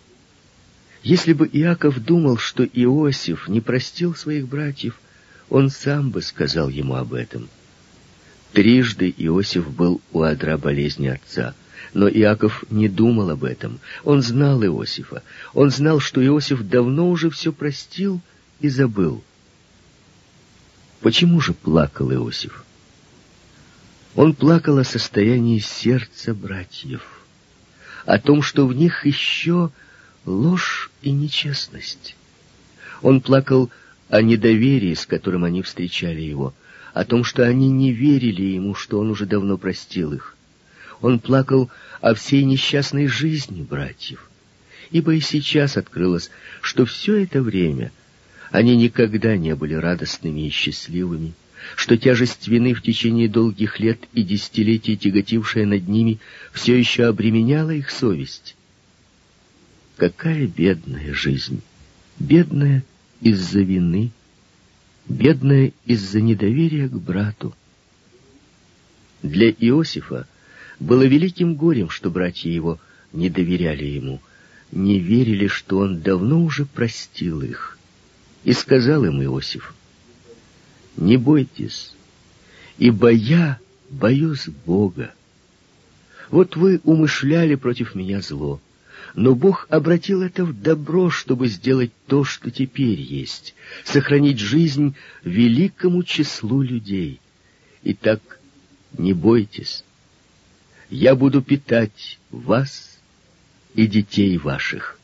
Если 1.02 1.34
бы 1.34 1.48
Иаков 1.48 2.04
думал, 2.04 2.38
что 2.38 2.64
Иосиф 2.64 3.48
не 3.48 3.62
простил 3.62 4.14
своих 4.14 4.48
братьев, 4.48 5.00
он 5.50 5.72
сам 5.72 6.12
бы 6.12 6.22
сказал 6.22 6.70
ему 6.70 6.96
об 6.96 7.14
этом. 7.14 7.50
Трижды 8.54 9.14
Иосиф 9.18 9.70
был 9.70 10.02
у 10.12 10.22
адра 10.24 10.58
болезни 10.58 11.08
отца, 11.08 11.54
но 11.94 12.10
Иаков 12.10 12.64
не 12.70 12.88
думал 12.88 13.30
об 13.30 13.44
этом. 13.44 13.80
Он 14.04 14.22
знал 14.22 14.64
Иосифа. 14.64 15.24
Он 15.54 15.70
знал, 15.70 16.00
что 16.00 16.26
Иосиф 16.26 16.68
давно 16.68 17.10
уже 17.10 17.30
все 17.30 17.52
простил 17.52 18.22
и 18.60 18.70
забыл. 18.70 19.24
Почему 21.02 21.40
же 21.40 21.54
плакал 21.54 22.12
Иосиф? 22.12 22.66
Он 24.16 24.34
плакал 24.34 24.80
о 24.80 24.84
состоянии 24.84 25.60
сердца 25.60 26.34
братьев, 26.34 27.04
о 28.06 28.20
том, 28.20 28.42
что 28.42 28.66
в 28.66 28.74
них 28.74 29.06
еще 29.06 29.72
ложь 30.26 30.92
и 31.02 31.12
нечестность. 31.12 32.16
Он 33.02 33.22
плакал 33.22 33.70
о 34.10 34.22
недоверии, 34.22 34.96
с 34.96 35.06
которым 35.06 35.44
они 35.44 35.62
встречали 35.62 36.22
его, 36.22 36.54
о 36.94 37.06
том, 37.06 37.24
что 37.24 37.46
они 37.46 37.70
не 37.70 37.92
верили 37.92 38.44
ему, 38.44 38.76
что 38.76 39.00
он 39.00 39.10
уже 39.10 39.26
давно 39.26 39.58
простил 39.58 40.14
их. 40.14 40.36
Он 41.02 41.20
плакал 41.20 41.70
о 42.02 42.14
всей 42.14 42.44
несчастной 42.44 43.08
жизни 43.08 43.62
братьев, 43.62 44.30
ибо 44.92 45.14
и 45.14 45.20
сейчас 45.20 45.78
открылось, 45.78 46.30
что 46.62 46.86
все 46.86 47.24
это 47.24 47.42
время 47.42 47.92
они 48.52 48.76
никогда 48.76 49.38
не 49.38 49.56
были 49.56 49.76
радостными 49.76 50.48
и 50.48 50.50
счастливыми, 50.50 51.34
что 51.76 51.98
тяжесть 51.98 52.48
вины 52.48 52.74
в 52.74 52.82
течение 52.82 53.30
долгих 53.30 53.80
лет 53.80 54.00
и 54.14 54.24
десятилетий, 54.24 54.98
тяготившая 54.98 55.66
над 55.66 55.88
ними, 55.88 56.20
все 56.52 56.78
еще 56.78 57.06
обременяла 57.06 57.72
их 57.72 57.92
совесть. 57.92 58.56
Какая 59.98 60.48
бедная 60.48 61.14
жизнь! 61.14 61.62
Бедная 62.18 62.84
из-за 63.22 63.60
вины, 63.60 64.12
бедная 65.10 65.74
из-за 65.86 66.22
недоверия 66.22 66.88
к 66.88 66.94
брату. 66.94 67.54
Для 69.24 69.50
Иосифа 69.50 70.28
было 70.80 71.04
великим 71.04 71.56
горем, 71.56 71.90
что 71.90 72.10
братья 72.10 72.50
его 72.50 72.80
не 73.12 73.30
доверяли 73.30 73.86
ему, 73.86 74.22
не 74.72 75.00
верили, 75.00 75.48
что 75.48 75.80
он 75.80 76.02
давно 76.02 76.42
уже 76.42 76.66
простил 76.66 77.42
их. 77.42 77.78
И 78.46 78.54
сказал 78.54 79.04
им 79.04 79.22
Иосиф, 79.22 79.74
«Не 80.96 81.18
бойтесь, 81.18 81.94
ибо 82.78 83.10
я 83.10 83.60
боюсь 83.90 84.48
Бога. 84.66 85.14
Вот 86.30 86.56
вы 86.56 86.80
умышляли 86.84 87.56
против 87.56 87.96
меня 87.96 88.22
зло, 88.22 88.62
но 89.16 89.36
Бог 89.36 89.68
обратил 89.70 90.22
это 90.22 90.46
в 90.46 90.60
добро, 90.60 91.10
чтобы 91.10 91.48
сделать 91.48 91.92
то, 92.08 92.24
что 92.24 92.52
теперь 92.52 93.00
есть, 93.00 93.56
сохранить 93.84 94.40
жизнь 94.40 94.96
великому 95.24 96.04
числу 96.04 96.62
людей. 96.62 97.20
Итак, 97.84 98.40
не 98.98 99.14
бойтесь. 99.14 99.84
Я 100.90 101.16
буду 101.16 101.42
питать 101.42 102.20
вас 102.32 103.00
и 103.76 103.88
детей 103.88 104.38
ваших. 104.38 105.00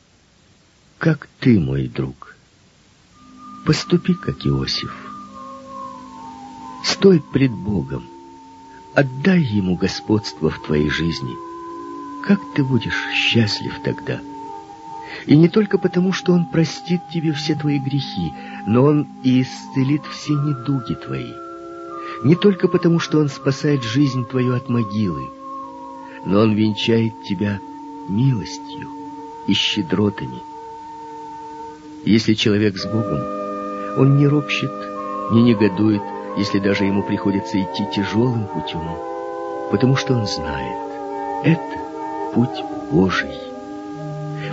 Как 0.98 1.28
ты, 1.40 1.58
мой 1.60 1.88
друг. 1.88 2.36
Поступи, 3.64 4.14
как 4.14 4.46
Иосиф. 4.46 4.94
Стой 6.84 7.22
пред 7.32 7.50
Богом. 7.50 8.08
Отдай 8.94 9.42
Ему 9.42 9.76
господство 9.76 10.50
в 10.50 10.62
твоей 10.62 10.88
жизни— 10.88 11.34
как 12.26 12.40
ты 12.54 12.64
будешь 12.64 13.06
счастлив 13.14 13.78
тогда? 13.84 14.20
И 15.26 15.36
не 15.36 15.48
только 15.48 15.78
потому, 15.78 16.12
что 16.12 16.32
Он 16.32 16.44
простит 16.44 17.00
тебе 17.12 17.32
все 17.32 17.54
твои 17.54 17.78
грехи, 17.78 18.32
но 18.66 18.84
Он 18.84 19.06
и 19.22 19.42
исцелит 19.42 20.02
все 20.10 20.32
недуги 20.34 20.94
твои. 20.94 21.32
Не 22.24 22.34
только 22.34 22.66
потому, 22.66 22.98
что 22.98 23.20
Он 23.20 23.28
спасает 23.28 23.82
жизнь 23.84 24.26
твою 24.26 24.54
от 24.54 24.68
могилы, 24.68 25.30
но 26.24 26.40
Он 26.40 26.54
венчает 26.54 27.22
тебя 27.22 27.60
милостью 28.08 28.88
и 29.46 29.54
щедротами. 29.54 30.42
Если 32.04 32.34
человек 32.34 32.76
с 32.76 32.86
Богом, 32.86 33.20
он 33.96 34.18
не 34.18 34.26
ропщет, 34.26 34.72
не 35.30 35.42
негодует, 35.42 36.02
если 36.36 36.58
даже 36.58 36.84
ему 36.84 37.02
приходится 37.02 37.60
идти 37.60 37.86
тяжелым 37.94 38.46
путем, 38.46 38.86
потому 39.70 39.96
что 39.96 40.14
он 40.14 40.26
знает, 40.26 40.78
это 41.44 41.85
путь 42.36 42.62
Божий. 42.92 43.34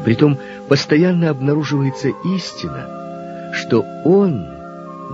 Притом 0.05 0.37
постоянно 0.69 1.29
обнаруживается 1.29 2.09
истина, 2.23 3.51
что 3.53 3.85
Он 4.05 4.47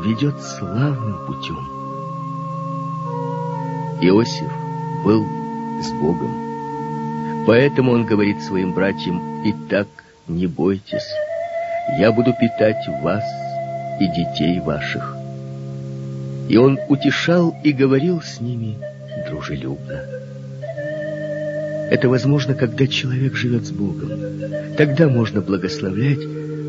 ведет 0.05 0.39
славным 0.39 1.25
путем. 1.25 1.57
Иосиф 4.01 4.51
был 5.03 5.25
с 5.81 5.91
Богом. 5.93 6.29
Поэтому 7.47 7.91
он 7.91 8.05
говорит 8.05 8.39
своим 8.43 8.73
братьям, 8.73 9.19
«Итак, 9.45 9.87
не 10.27 10.45
бойтесь, 10.45 11.09
я 11.97 12.11
буду 12.11 12.33
питать 12.39 12.87
вас 13.01 13.23
и 13.99 14.05
детей 14.07 14.59
ваших». 14.59 15.17
И 16.47 16.57
он 16.57 16.77
утешал 16.87 17.55
и 17.63 17.71
говорил 17.71 18.21
с 18.21 18.39
ними 18.39 18.77
дружелюбно. 19.27 20.28
Это 21.89 22.07
возможно, 22.07 22.53
когда 22.53 22.85
человек 22.85 23.35
живет 23.35 23.65
с 23.65 23.71
Богом. 23.71 24.11
Тогда 24.77 25.09
можно 25.09 25.41
благословлять, 25.41 26.19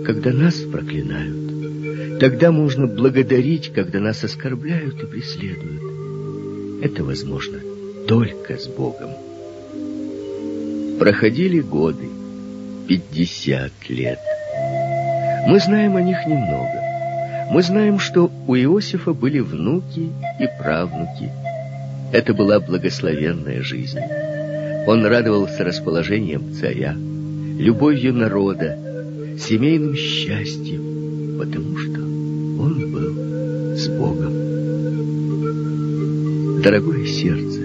когда 0.05 0.33
нас 0.33 0.55
проклинают. 0.57 2.19
Тогда 2.19 2.51
можно 2.51 2.87
благодарить, 2.87 3.73
когда 3.73 4.01
нас 4.01 4.25
оскорбляют 4.25 5.03
и 5.03 5.07
преследуют. 5.07 6.83
Это 6.83 7.05
возможно 7.05 7.59
только 8.09 8.57
с 8.57 8.67
Богом. 8.67 9.11
Проходили 10.99 11.61
годы, 11.61 12.09
пятьдесят 12.89 13.73
лет. 13.89 14.19
Мы 15.47 15.61
знаем 15.61 15.97
о 15.97 16.03
них 16.03 16.19
немного. 16.27 16.81
Мы 17.51 17.63
знаем, 17.63 17.99
что 17.99 18.31
у 18.47 18.55
Иосифа 18.55 19.13
были 19.13 19.41
внуки 19.41 20.11
и 20.39 20.49
правнуки. 20.59 21.31
Это 22.13 22.33
была 22.33 22.61
благословенная 22.61 23.63
жизнь. 23.63 23.99
Он 24.87 25.05
радовался 25.05 25.65
расположением 25.65 26.55
царя, 26.59 26.95
любовью 26.95 28.15
народа, 28.15 28.79
семейным 29.39 29.95
счастьем, 29.95 31.39
потому 31.39 31.77
что 31.77 32.01
он 32.01 32.91
был 32.91 33.77
с 33.77 33.89
Богом. 33.89 34.33
Дорогое 36.63 37.07
сердце, 37.07 37.61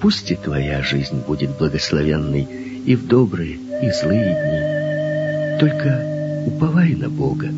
пусть 0.00 0.30
и 0.30 0.36
твоя 0.36 0.82
жизнь 0.82 1.20
будет 1.26 1.58
благословенной 1.58 2.46
и 2.86 2.94
в 2.94 3.06
добрые, 3.06 3.58
и 3.82 3.90
злые 3.90 4.36
дни. 4.40 5.58
Только 5.60 6.00
уповай 6.46 6.94
на 6.94 7.08
Бога. 7.08 7.48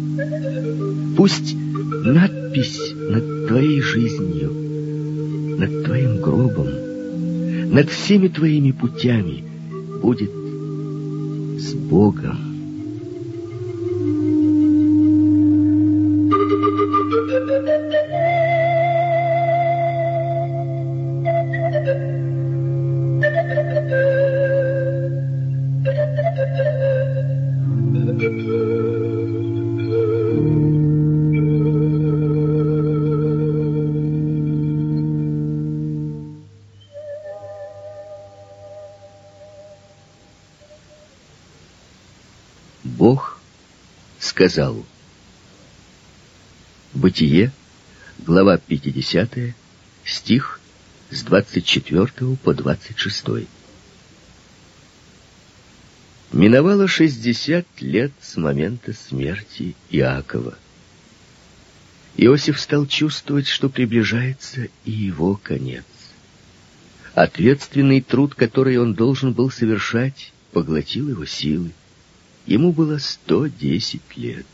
Пусть 1.16 1.54
надпись 1.54 2.94
над 2.94 3.48
твоей 3.48 3.80
жизнью, 3.80 4.52
над 5.58 5.84
твоим 5.84 6.20
гробом 6.20 6.89
над 7.70 7.88
всеми 7.88 8.28
твоими 8.28 8.72
путями 8.72 9.44
будет 10.02 10.30
с 11.60 11.72
Богом. 11.74 12.49
Сказал. 44.40 44.86
Бытие, 46.94 47.52
глава 48.20 48.56
50, 48.56 49.54
стих 50.02 50.60
с 51.10 51.22
24 51.24 52.36
по 52.42 52.54
26. 52.54 53.24
Миновало 56.32 56.88
60 56.88 57.66
лет 57.80 58.12
с 58.22 58.38
момента 58.38 58.94
смерти 58.94 59.76
Иакова. 59.90 60.56
Иосиф 62.16 62.58
стал 62.58 62.86
чувствовать, 62.86 63.46
что 63.46 63.68
приближается 63.68 64.68
и 64.86 64.90
его 64.90 65.36
конец. 65.36 65.84
Ответственный 67.12 68.00
труд, 68.00 68.34
который 68.34 68.78
он 68.78 68.94
должен 68.94 69.34
был 69.34 69.50
совершать, 69.50 70.32
поглотил 70.52 71.10
его 71.10 71.26
силы. 71.26 71.72
Ему 72.50 72.72
было 72.72 72.98
110 72.98 74.00
лет. 74.16 74.46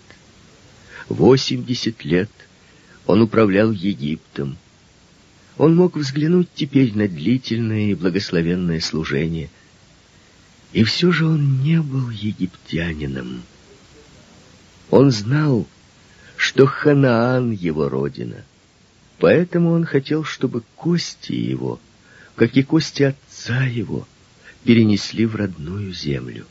80 1.08 2.04
лет 2.04 2.30
он 3.06 3.22
управлял 3.22 3.72
Египтом. 3.72 4.58
Он 5.56 5.74
мог 5.74 5.96
взглянуть 5.96 6.48
теперь 6.54 6.94
на 6.94 7.08
длительное 7.08 7.92
и 7.92 7.94
благословенное 7.94 8.80
служение. 8.80 9.48
И 10.74 10.84
все 10.84 11.10
же 11.10 11.24
он 11.24 11.62
не 11.62 11.80
был 11.80 12.10
египтянином. 12.10 13.42
Он 14.90 15.10
знал, 15.10 15.66
что 16.36 16.66
Ханаан 16.66 17.50
его 17.50 17.88
родина. 17.88 18.44
Поэтому 19.18 19.70
он 19.70 19.86
хотел, 19.86 20.22
чтобы 20.22 20.64
кости 20.74 21.32
его, 21.32 21.80
как 22.34 22.58
и 22.58 22.62
кости 22.62 23.04
отца 23.04 23.64
его, 23.64 24.06
перенесли 24.64 25.24
в 25.24 25.34
родную 25.34 25.94
землю. 25.94 26.44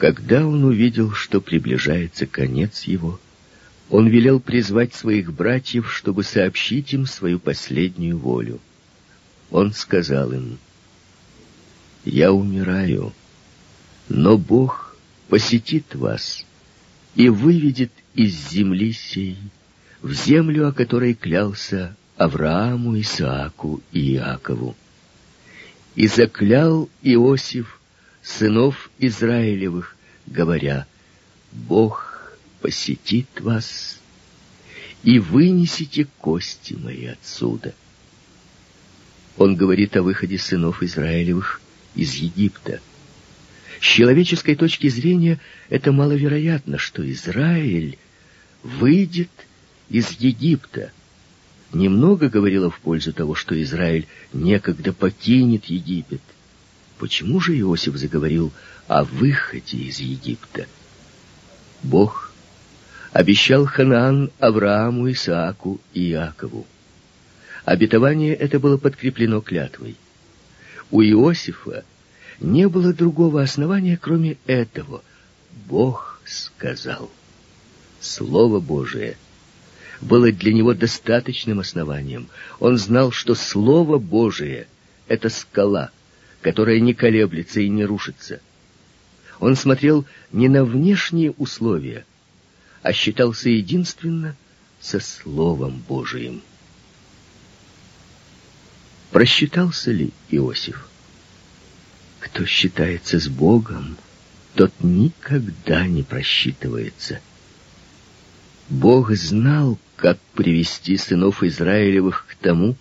Когда 0.00 0.46
он 0.46 0.64
увидел, 0.64 1.12
что 1.12 1.42
приближается 1.42 2.24
конец 2.24 2.84
его, 2.84 3.20
он 3.90 4.08
велел 4.08 4.40
призвать 4.40 4.94
своих 4.94 5.30
братьев, 5.30 5.92
чтобы 5.92 6.24
сообщить 6.24 6.94
им 6.94 7.04
свою 7.04 7.38
последнюю 7.38 8.16
волю. 8.16 8.60
Он 9.50 9.74
сказал 9.74 10.32
им, 10.32 10.56
«Я 12.06 12.32
умираю, 12.32 13.12
но 14.08 14.38
Бог 14.38 14.96
посетит 15.28 15.94
вас 15.94 16.46
и 17.14 17.28
выведет 17.28 17.92
из 18.14 18.32
земли 18.48 18.94
сей 18.94 19.36
в 20.00 20.14
землю, 20.14 20.68
о 20.68 20.72
которой 20.72 21.12
клялся 21.12 21.94
Аврааму, 22.16 22.98
Исааку 22.98 23.82
и 23.92 24.14
Иакову. 24.14 24.74
И 25.94 26.06
заклял 26.06 26.88
Иосиф 27.02 27.79
сынов 28.22 28.90
Израилевых, 28.98 29.96
говоря, 30.26 30.86
«Бог 31.52 32.34
посетит 32.60 33.40
вас, 33.40 33.98
и 35.02 35.18
вынесите 35.18 36.06
кости 36.18 36.74
мои 36.74 37.06
отсюда». 37.06 37.74
Он 39.36 39.56
говорит 39.56 39.96
о 39.96 40.02
выходе 40.02 40.38
сынов 40.38 40.82
Израилевых 40.82 41.60
из 41.94 42.14
Египта. 42.14 42.80
С 43.80 43.84
человеческой 43.84 44.54
точки 44.54 44.88
зрения 44.88 45.40
это 45.70 45.92
маловероятно, 45.92 46.76
что 46.76 47.10
Израиль 47.10 47.98
выйдет 48.62 49.30
из 49.88 50.10
Египта. 50.20 50.92
Немного 51.72 52.28
говорило 52.28 52.70
в 52.70 52.78
пользу 52.80 53.12
того, 53.12 53.34
что 53.34 53.60
Израиль 53.62 54.06
некогда 54.34 54.92
покинет 54.92 55.66
Египет. 55.66 56.20
Почему 57.00 57.40
же 57.40 57.58
Иосиф 57.58 57.96
заговорил 57.96 58.52
о 58.86 59.04
выходе 59.04 59.78
из 59.78 60.00
Египта? 60.00 60.66
Бог 61.82 62.30
обещал 63.10 63.64
Ханаан 63.64 64.30
Аврааму, 64.38 65.10
Исааку 65.10 65.80
и 65.94 66.10
Иакову. 66.10 66.66
Обетование 67.64 68.34
это 68.34 68.60
было 68.60 68.76
подкреплено 68.76 69.40
клятвой. 69.40 69.96
У 70.90 71.00
Иосифа 71.00 71.86
не 72.38 72.68
было 72.68 72.92
другого 72.92 73.40
основания, 73.40 73.96
кроме 73.96 74.36
этого. 74.46 75.02
Бог 75.68 76.20
сказал. 76.26 77.10
Слово 77.98 78.60
Божие 78.60 79.16
было 80.02 80.30
для 80.30 80.52
него 80.52 80.74
достаточным 80.74 81.60
основанием. 81.60 82.28
Он 82.58 82.76
знал, 82.76 83.10
что 83.10 83.34
Слово 83.34 83.96
Божие— 83.96 84.66
это 85.08 85.30
скала— 85.30 85.90
которая 86.42 86.80
не 86.80 86.94
колеблется 86.94 87.60
и 87.60 87.68
не 87.68 87.84
рушится. 87.84 88.40
Он 89.38 89.56
смотрел 89.56 90.04
не 90.32 90.48
на 90.48 90.64
внешние 90.64 91.32
условия, 91.32 92.04
а 92.82 92.92
считался 92.92 93.48
единственно 93.48 94.36
со 94.80 95.00
Словом 95.00 95.82
Божиим. 95.86 96.42
Просчитался 99.10 99.90
ли 99.90 100.12
Иосиф? 100.30 100.88
Кто 102.20 102.44
считается 102.44 103.18
с 103.18 103.28
Богом, 103.28 103.96
тот 104.54 104.72
никогда 104.80 105.86
не 105.86 106.02
просчитывается. 106.02 107.20
Бог 108.68 109.12
знал, 109.12 109.78
как 109.96 110.18
привести 110.34 110.96
сынов 110.96 111.42
Израилевых 111.42 112.26
к 112.28 112.34
тому, 112.36 112.76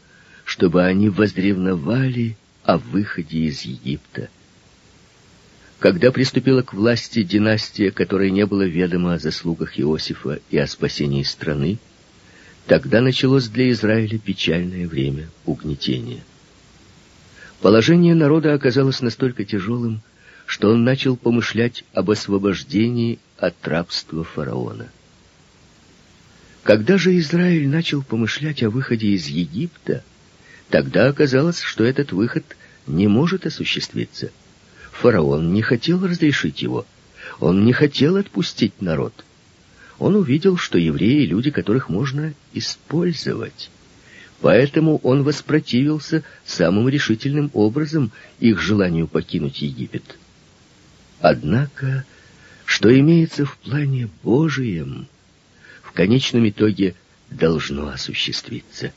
чтобы 0.45 0.83
они 0.83 1.09
воздревновали 1.09 2.37
о 2.69 2.77
выходе 2.77 3.39
из 3.45 3.63
Египта. 3.63 4.29
Когда 5.79 6.11
приступила 6.11 6.61
к 6.61 6.73
власти 6.73 7.23
династия, 7.23 7.89
которой 7.89 8.29
не 8.29 8.45
было 8.45 8.61
ведомо 8.61 9.13
о 9.13 9.17
заслугах 9.17 9.79
Иосифа 9.79 10.39
и 10.51 10.57
о 10.59 10.67
спасении 10.67 11.23
страны, 11.23 11.79
тогда 12.67 13.01
началось 13.01 13.47
для 13.47 13.71
Израиля 13.71 14.19
печальное 14.19 14.87
время 14.87 15.29
угнетения. 15.47 16.21
Положение 17.59 18.13
народа 18.13 18.53
оказалось 18.53 19.01
настолько 19.01 19.45
тяжелым, 19.45 20.01
что 20.45 20.69
он 20.69 20.83
начал 20.83 21.17
помышлять 21.17 21.83
об 21.93 22.11
освобождении 22.11 23.17
от 23.37 23.67
рабства 23.67 24.23
фараона. 24.23 24.89
Когда 26.61 26.99
же 26.99 27.17
Израиль 27.17 27.67
начал 27.67 28.03
помышлять 28.03 28.61
о 28.61 28.69
выходе 28.69 29.07
из 29.07 29.25
Египта, 29.25 30.03
тогда 30.69 31.07
оказалось, 31.07 31.61
что 31.61 31.83
этот 31.83 32.11
выход 32.11 32.45
не 32.89 33.07
может 33.07 33.45
осуществиться. 33.45 34.31
Фараон 34.91 35.53
не 35.53 35.61
хотел 35.61 36.05
разрешить 36.05 36.61
его. 36.61 36.85
Он 37.39 37.63
не 37.63 37.71
хотел 37.71 38.17
отпустить 38.17 38.81
народ. 38.81 39.13
Он 39.99 40.15
увидел, 40.15 40.57
что 40.57 40.77
евреи— 40.77 41.25
люди, 41.27 41.51
которых 41.51 41.89
можно 41.89 42.33
использовать. 42.53 43.69
Поэтому 44.41 44.97
он 44.99 45.23
воспротивился 45.23 46.23
самым 46.45 46.89
решительным 46.89 47.51
образом 47.53 48.11
их 48.39 48.59
желанию 48.59 49.07
покинуть 49.07 49.61
Египет. 49.61 50.17
Однако, 51.19 52.05
что 52.65 52.97
имеется 52.97 53.45
в 53.45 53.57
плане 53.57 54.09
Божием, 54.23 55.07
в 55.83 55.91
конечном 55.91 56.47
итоге 56.47 56.95
должно 57.29 57.89
осуществиться. 57.89 58.93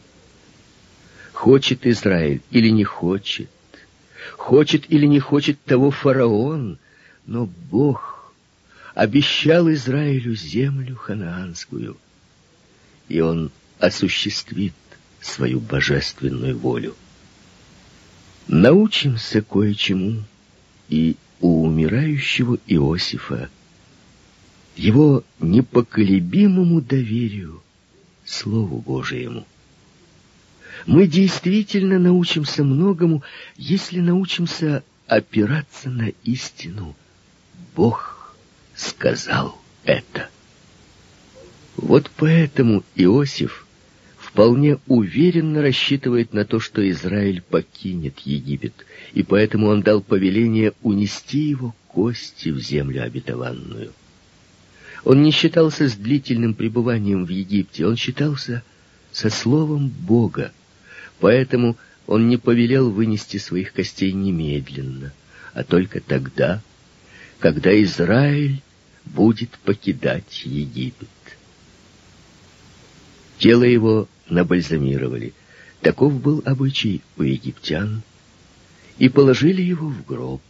Хочет 1.32 1.86
Израиль 1.86 2.40
или 2.52 2.68
не 2.68 2.84
хочет, 2.84 3.50
Хочет 4.36 4.90
или 4.90 5.06
не 5.06 5.20
хочет 5.20 5.62
того 5.64 5.90
фараон, 5.90 6.78
но 7.26 7.46
Бог 7.70 8.32
обещал 8.94 9.70
Израилю 9.70 10.34
землю 10.34 10.96
ханаанскую, 10.96 11.96
и 13.08 13.20
он 13.20 13.50
осуществит 13.78 14.74
свою 15.20 15.60
божественную 15.60 16.56
волю. 16.58 16.94
Научимся 18.48 19.40
кое-чему 19.42 20.22
и 20.88 21.16
у 21.40 21.64
умирающего 21.64 22.58
Иосифа, 22.66 23.48
его 24.76 25.22
непоколебимому 25.40 26.80
доверию 26.80 27.62
Слову 28.24 28.78
Божьему 28.78 29.46
мы 30.86 31.06
действительно 31.06 31.98
научимся 31.98 32.64
многому, 32.64 33.22
если 33.56 34.00
научимся 34.00 34.82
опираться 35.06 35.90
на 35.90 36.08
истину. 36.24 36.96
Бог 37.74 38.34
сказал 38.74 39.58
это. 39.84 40.28
Вот 41.76 42.10
поэтому 42.16 42.84
Иосиф 42.94 43.66
вполне 44.18 44.78
уверенно 44.86 45.62
рассчитывает 45.62 46.32
на 46.32 46.44
то, 46.44 46.60
что 46.60 46.88
Израиль 46.90 47.42
покинет 47.42 48.20
Египет, 48.20 48.74
и 49.12 49.22
поэтому 49.22 49.68
он 49.68 49.82
дал 49.82 50.00
повеление 50.00 50.72
унести 50.82 51.38
его 51.38 51.74
кости 51.88 52.48
в 52.48 52.58
землю 52.58 53.04
обетованную. 53.04 53.92
Он 55.04 55.22
не 55.22 55.32
считался 55.32 55.88
с 55.88 55.94
длительным 55.94 56.54
пребыванием 56.54 57.24
в 57.24 57.28
Египте, 57.28 57.86
он 57.86 57.96
считался 57.96 58.62
со 59.10 59.28
словом 59.28 59.88
Бога, 59.88 60.52
Поэтому 61.22 61.76
он 62.08 62.26
не 62.28 62.36
повелел 62.36 62.90
вынести 62.90 63.36
своих 63.36 63.72
костей 63.72 64.10
немедленно, 64.10 65.12
а 65.54 65.62
только 65.62 66.00
тогда, 66.00 66.60
когда 67.38 67.70
Израиль 67.84 68.60
будет 69.04 69.50
покидать 69.50 70.42
Египет. 70.44 71.08
Тело 73.38 73.62
его 73.62 74.08
набальзамировали. 74.28 75.32
Таков 75.80 76.20
был 76.20 76.42
обычай 76.44 77.02
у 77.16 77.22
египтян. 77.22 78.02
И 78.98 79.08
положили 79.08 79.62
его 79.62 79.90
в 79.90 80.04
гроб. 80.04 80.42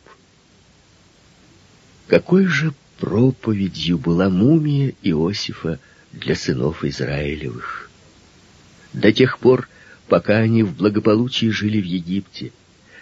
Какой 2.06 2.46
же 2.46 2.72
проповедью 2.98 3.98
была 3.98 4.30
мумия 4.30 4.94
Иосифа 5.02 5.78
для 6.12 6.34
сынов 6.34 6.82
Израилевых? 6.82 7.90
До 8.94 9.12
тех 9.12 9.38
пор, 9.38 9.68
пока 10.12 10.40
они 10.40 10.62
в 10.62 10.76
благополучии 10.76 11.46
жили 11.46 11.80
в 11.80 11.86
Египте, 11.86 12.52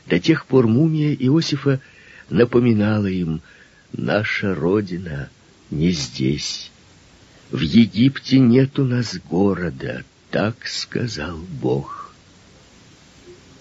до 0.06 0.20
тех 0.20 0.46
пор 0.46 0.68
мумия 0.68 1.12
Иосифа 1.12 1.80
напоминала 2.28 3.08
им, 3.08 3.40
наша 3.92 4.54
Родина 4.54 5.28
не 5.72 5.90
здесь. 5.90 6.70
В 7.50 7.58
Египте 7.58 8.38
нет 8.38 8.78
у 8.78 8.84
нас 8.84 9.18
города, 9.28 10.04
так 10.30 10.68
сказал 10.68 11.40
Бог. 11.60 12.14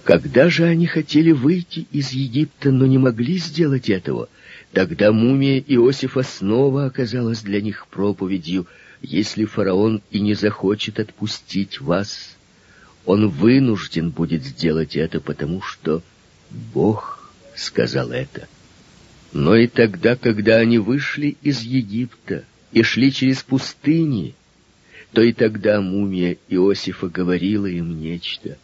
Когда 0.04 0.52
же 0.52 0.66
они 0.66 0.86
хотели 0.86 1.32
выйти 1.32 1.88
из 1.92 2.12
Египта, 2.12 2.70
но 2.70 2.86
не 2.86 3.00
могли 3.00 3.40
сделать 3.40 3.90
этого, 3.90 4.30
тогда 4.74 5.12
мумия 5.12 5.58
Иосифа 5.60 6.22
снова 6.22 6.86
оказалась 6.86 7.42
для 7.42 7.62
них 7.62 7.88
проповедью, 7.88 8.68
если 9.02 9.46
фараон 9.46 10.04
и 10.12 10.20
не 10.20 10.36
захочет 10.36 11.00
отпустить 11.00 11.82
вас, 11.82 12.36
он 13.06 13.30
вынужден 13.30 14.10
будет 14.10 14.44
сделать 14.44 14.96
это, 14.96 15.20
потому 15.20 15.62
что 15.62 16.02
Бог 16.50 17.32
сказал 17.56 18.12
это. 18.12 18.48
Но 19.32 19.56
и 19.56 19.68
тогда, 19.68 20.16
когда 20.16 20.58
они 20.58 20.80
вышли 20.80 21.38
из 21.42 21.62
Египта 21.62 22.46
и 22.72 22.84
шли 22.84 23.12
через 23.12 23.44
пустыни, 23.44 24.36
то 25.14 25.22
и 25.22 25.34
тогда 25.34 25.82
мумия 25.82 26.38
Иосифа 26.50 27.08
говорила 27.08 27.66
им 27.66 28.00
нечто. 28.00 28.58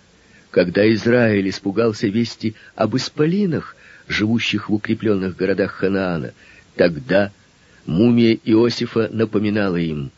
Когда 0.52 0.92
Израиль 0.94 1.50
испугался 1.50 2.08
вести 2.08 2.56
об 2.76 2.96
исполинах, 2.96 3.76
живущих 4.08 4.70
в 4.70 4.74
укрепленных 4.74 5.36
городах 5.36 5.72
Ханаана, 5.72 6.34
тогда 6.76 7.32
мумия 7.86 8.38
Иосифа 8.44 9.10
напоминала 9.12 9.78
им, 9.78 10.12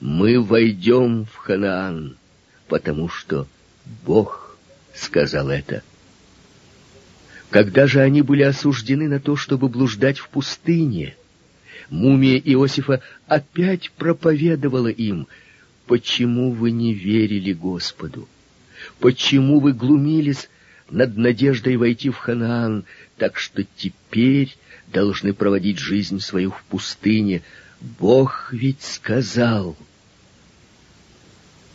«Мы 0.00 0.40
войдем 0.40 1.24
в 1.24 1.36
Ханаан, 1.36 2.16
потому 2.68 3.08
что 3.08 3.46
Бог 4.04 4.56
сказал 4.94 5.50
это». 5.50 5.82
Когда 7.50 7.88
же 7.88 8.00
они 8.00 8.22
были 8.22 8.42
осуждены 8.42 9.08
на 9.08 9.18
то, 9.18 9.34
чтобы 9.34 9.68
блуждать 9.68 10.18
в 10.18 10.28
пустыне, 10.28 11.16
мумия 11.90 12.38
Иосифа 12.38 13.02
опять 13.26 13.90
проповедовала 13.90 14.88
им, 14.88 15.26
«Почему 15.86 16.52
вы 16.52 16.70
не 16.70 16.94
верили 16.94 17.52
Господу? 17.52 18.28
Почему 19.00 19.58
вы 19.58 19.72
глумились 19.72 20.48
над 20.88 21.16
надеждой 21.16 21.76
войти 21.76 22.10
в 22.10 22.16
Ханаан, 22.16 22.84
так 23.18 23.36
что 23.36 23.64
теперь 23.76 24.56
должны 24.86 25.34
проводить 25.34 25.78
жизнь 25.78 26.20
свою 26.20 26.52
в 26.52 26.62
пустыне? 26.68 27.42
Бог 27.98 28.52
ведь 28.52 28.82
сказал...» 28.82 29.76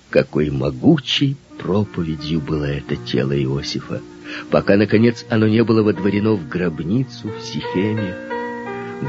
Какой 0.09 0.49
могучей 0.49 1.35
проповедью 1.57 2.41
было 2.41 2.65
это 2.65 2.95
тело 2.95 3.31
Иосифа! 3.31 4.01
пока, 4.49 4.75
наконец, 4.75 5.25
оно 5.29 5.47
не 5.47 5.63
было 5.63 5.83
водворено 5.83 6.33
в 6.33 6.47
гробницу 6.47 7.29
в 7.29 7.41
Сихеме, 7.41 8.15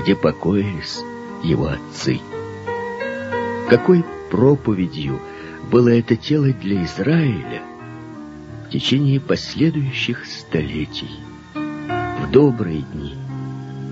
где 0.00 0.14
покоились 0.14 1.00
его 1.42 1.68
отцы. 1.68 2.20
Какой 3.68 4.04
проповедью 4.30 5.20
было 5.70 5.88
это 5.88 6.16
тело 6.16 6.48
для 6.48 6.84
Израиля 6.84 7.62
в 8.66 8.70
течение 8.70 9.20
последующих 9.20 10.24
столетий, 10.26 11.10
в 11.54 12.30
добрые 12.30 12.82
дни 12.92 13.14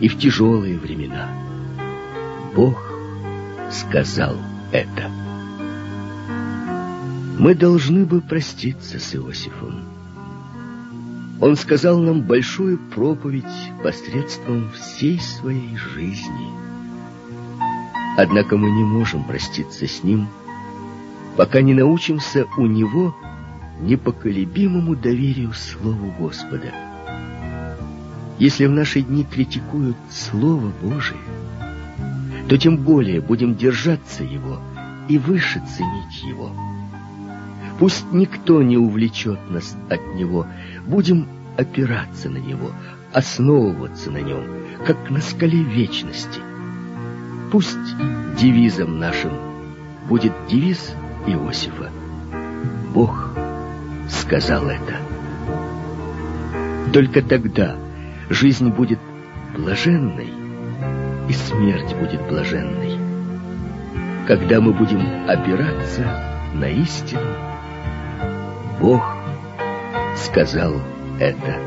и 0.00 0.08
в 0.08 0.18
тяжелые 0.18 0.78
времена. 0.78 1.28
Бог 2.54 2.92
сказал 3.70 4.36
это. 4.72 5.23
Мы 7.38 7.54
должны 7.56 8.06
бы 8.06 8.20
проститься 8.20 9.00
с 9.00 9.14
Иосифом. 9.14 9.82
Он 11.40 11.56
сказал 11.56 11.98
нам 11.98 12.22
большую 12.22 12.78
проповедь 12.78 13.44
посредством 13.82 14.70
всей 14.70 15.18
своей 15.20 15.76
жизни. 15.76 16.48
Однако 18.16 18.56
мы 18.56 18.70
не 18.70 18.84
можем 18.84 19.24
проститься 19.24 19.88
с 19.88 20.04
ним, 20.04 20.28
пока 21.36 21.60
не 21.60 21.74
научимся 21.74 22.46
у 22.56 22.66
него 22.66 23.14
непоколебимому 23.80 24.94
доверию 24.94 25.52
Слову 25.52 26.14
Господа. 26.16 26.72
Если 28.38 28.66
в 28.66 28.70
наши 28.70 29.00
дни 29.02 29.24
критикуют 29.24 29.96
Слово 30.08 30.70
Божие, 30.80 31.18
то 32.48 32.56
тем 32.56 32.76
более 32.76 33.20
будем 33.20 33.56
держаться 33.56 34.22
его 34.22 34.60
и 35.08 35.18
выше 35.18 35.60
ценить 35.76 36.22
его. 36.22 36.52
Пусть 37.78 38.12
никто 38.12 38.62
не 38.62 38.76
увлечет 38.76 39.38
нас 39.50 39.76
от 39.90 40.14
него, 40.14 40.46
будем 40.86 41.26
опираться 41.56 42.30
на 42.30 42.38
него, 42.38 42.70
основываться 43.12 44.10
на 44.10 44.18
нем, 44.18 44.44
как 44.86 45.10
на 45.10 45.20
скале 45.20 45.62
вечности. 45.62 46.40
Пусть 47.50 47.96
девизом 48.38 48.98
нашим 48.98 49.32
будет 50.08 50.32
девиз 50.48 50.92
Иосифа. 51.26 51.90
Бог 52.92 53.30
сказал 54.08 54.68
это. 54.68 54.96
Только 56.92 57.22
тогда 57.22 57.76
жизнь 58.30 58.68
будет 58.68 59.00
блаженной, 59.56 60.32
и 61.28 61.32
смерть 61.32 61.94
будет 61.96 62.22
блаженной. 62.28 62.98
Когда 64.28 64.60
мы 64.60 64.72
будем 64.72 65.28
опираться 65.28 66.22
на 66.54 66.68
истину, 66.68 67.20
Бог 68.80 69.02
сказал 70.16 70.74
это. 71.20 71.60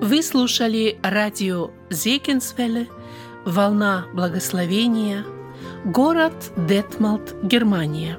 Вы 0.00 0.22
слушали 0.22 0.98
радио 1.02 1.70
Зекинсвелле 1.90 2.88
«Волна 3.44 4.06
благословения», 4.12 5.24
город 5.84 6.52
Детмалт, 6.56 7.34
Германия. 7.42 8.18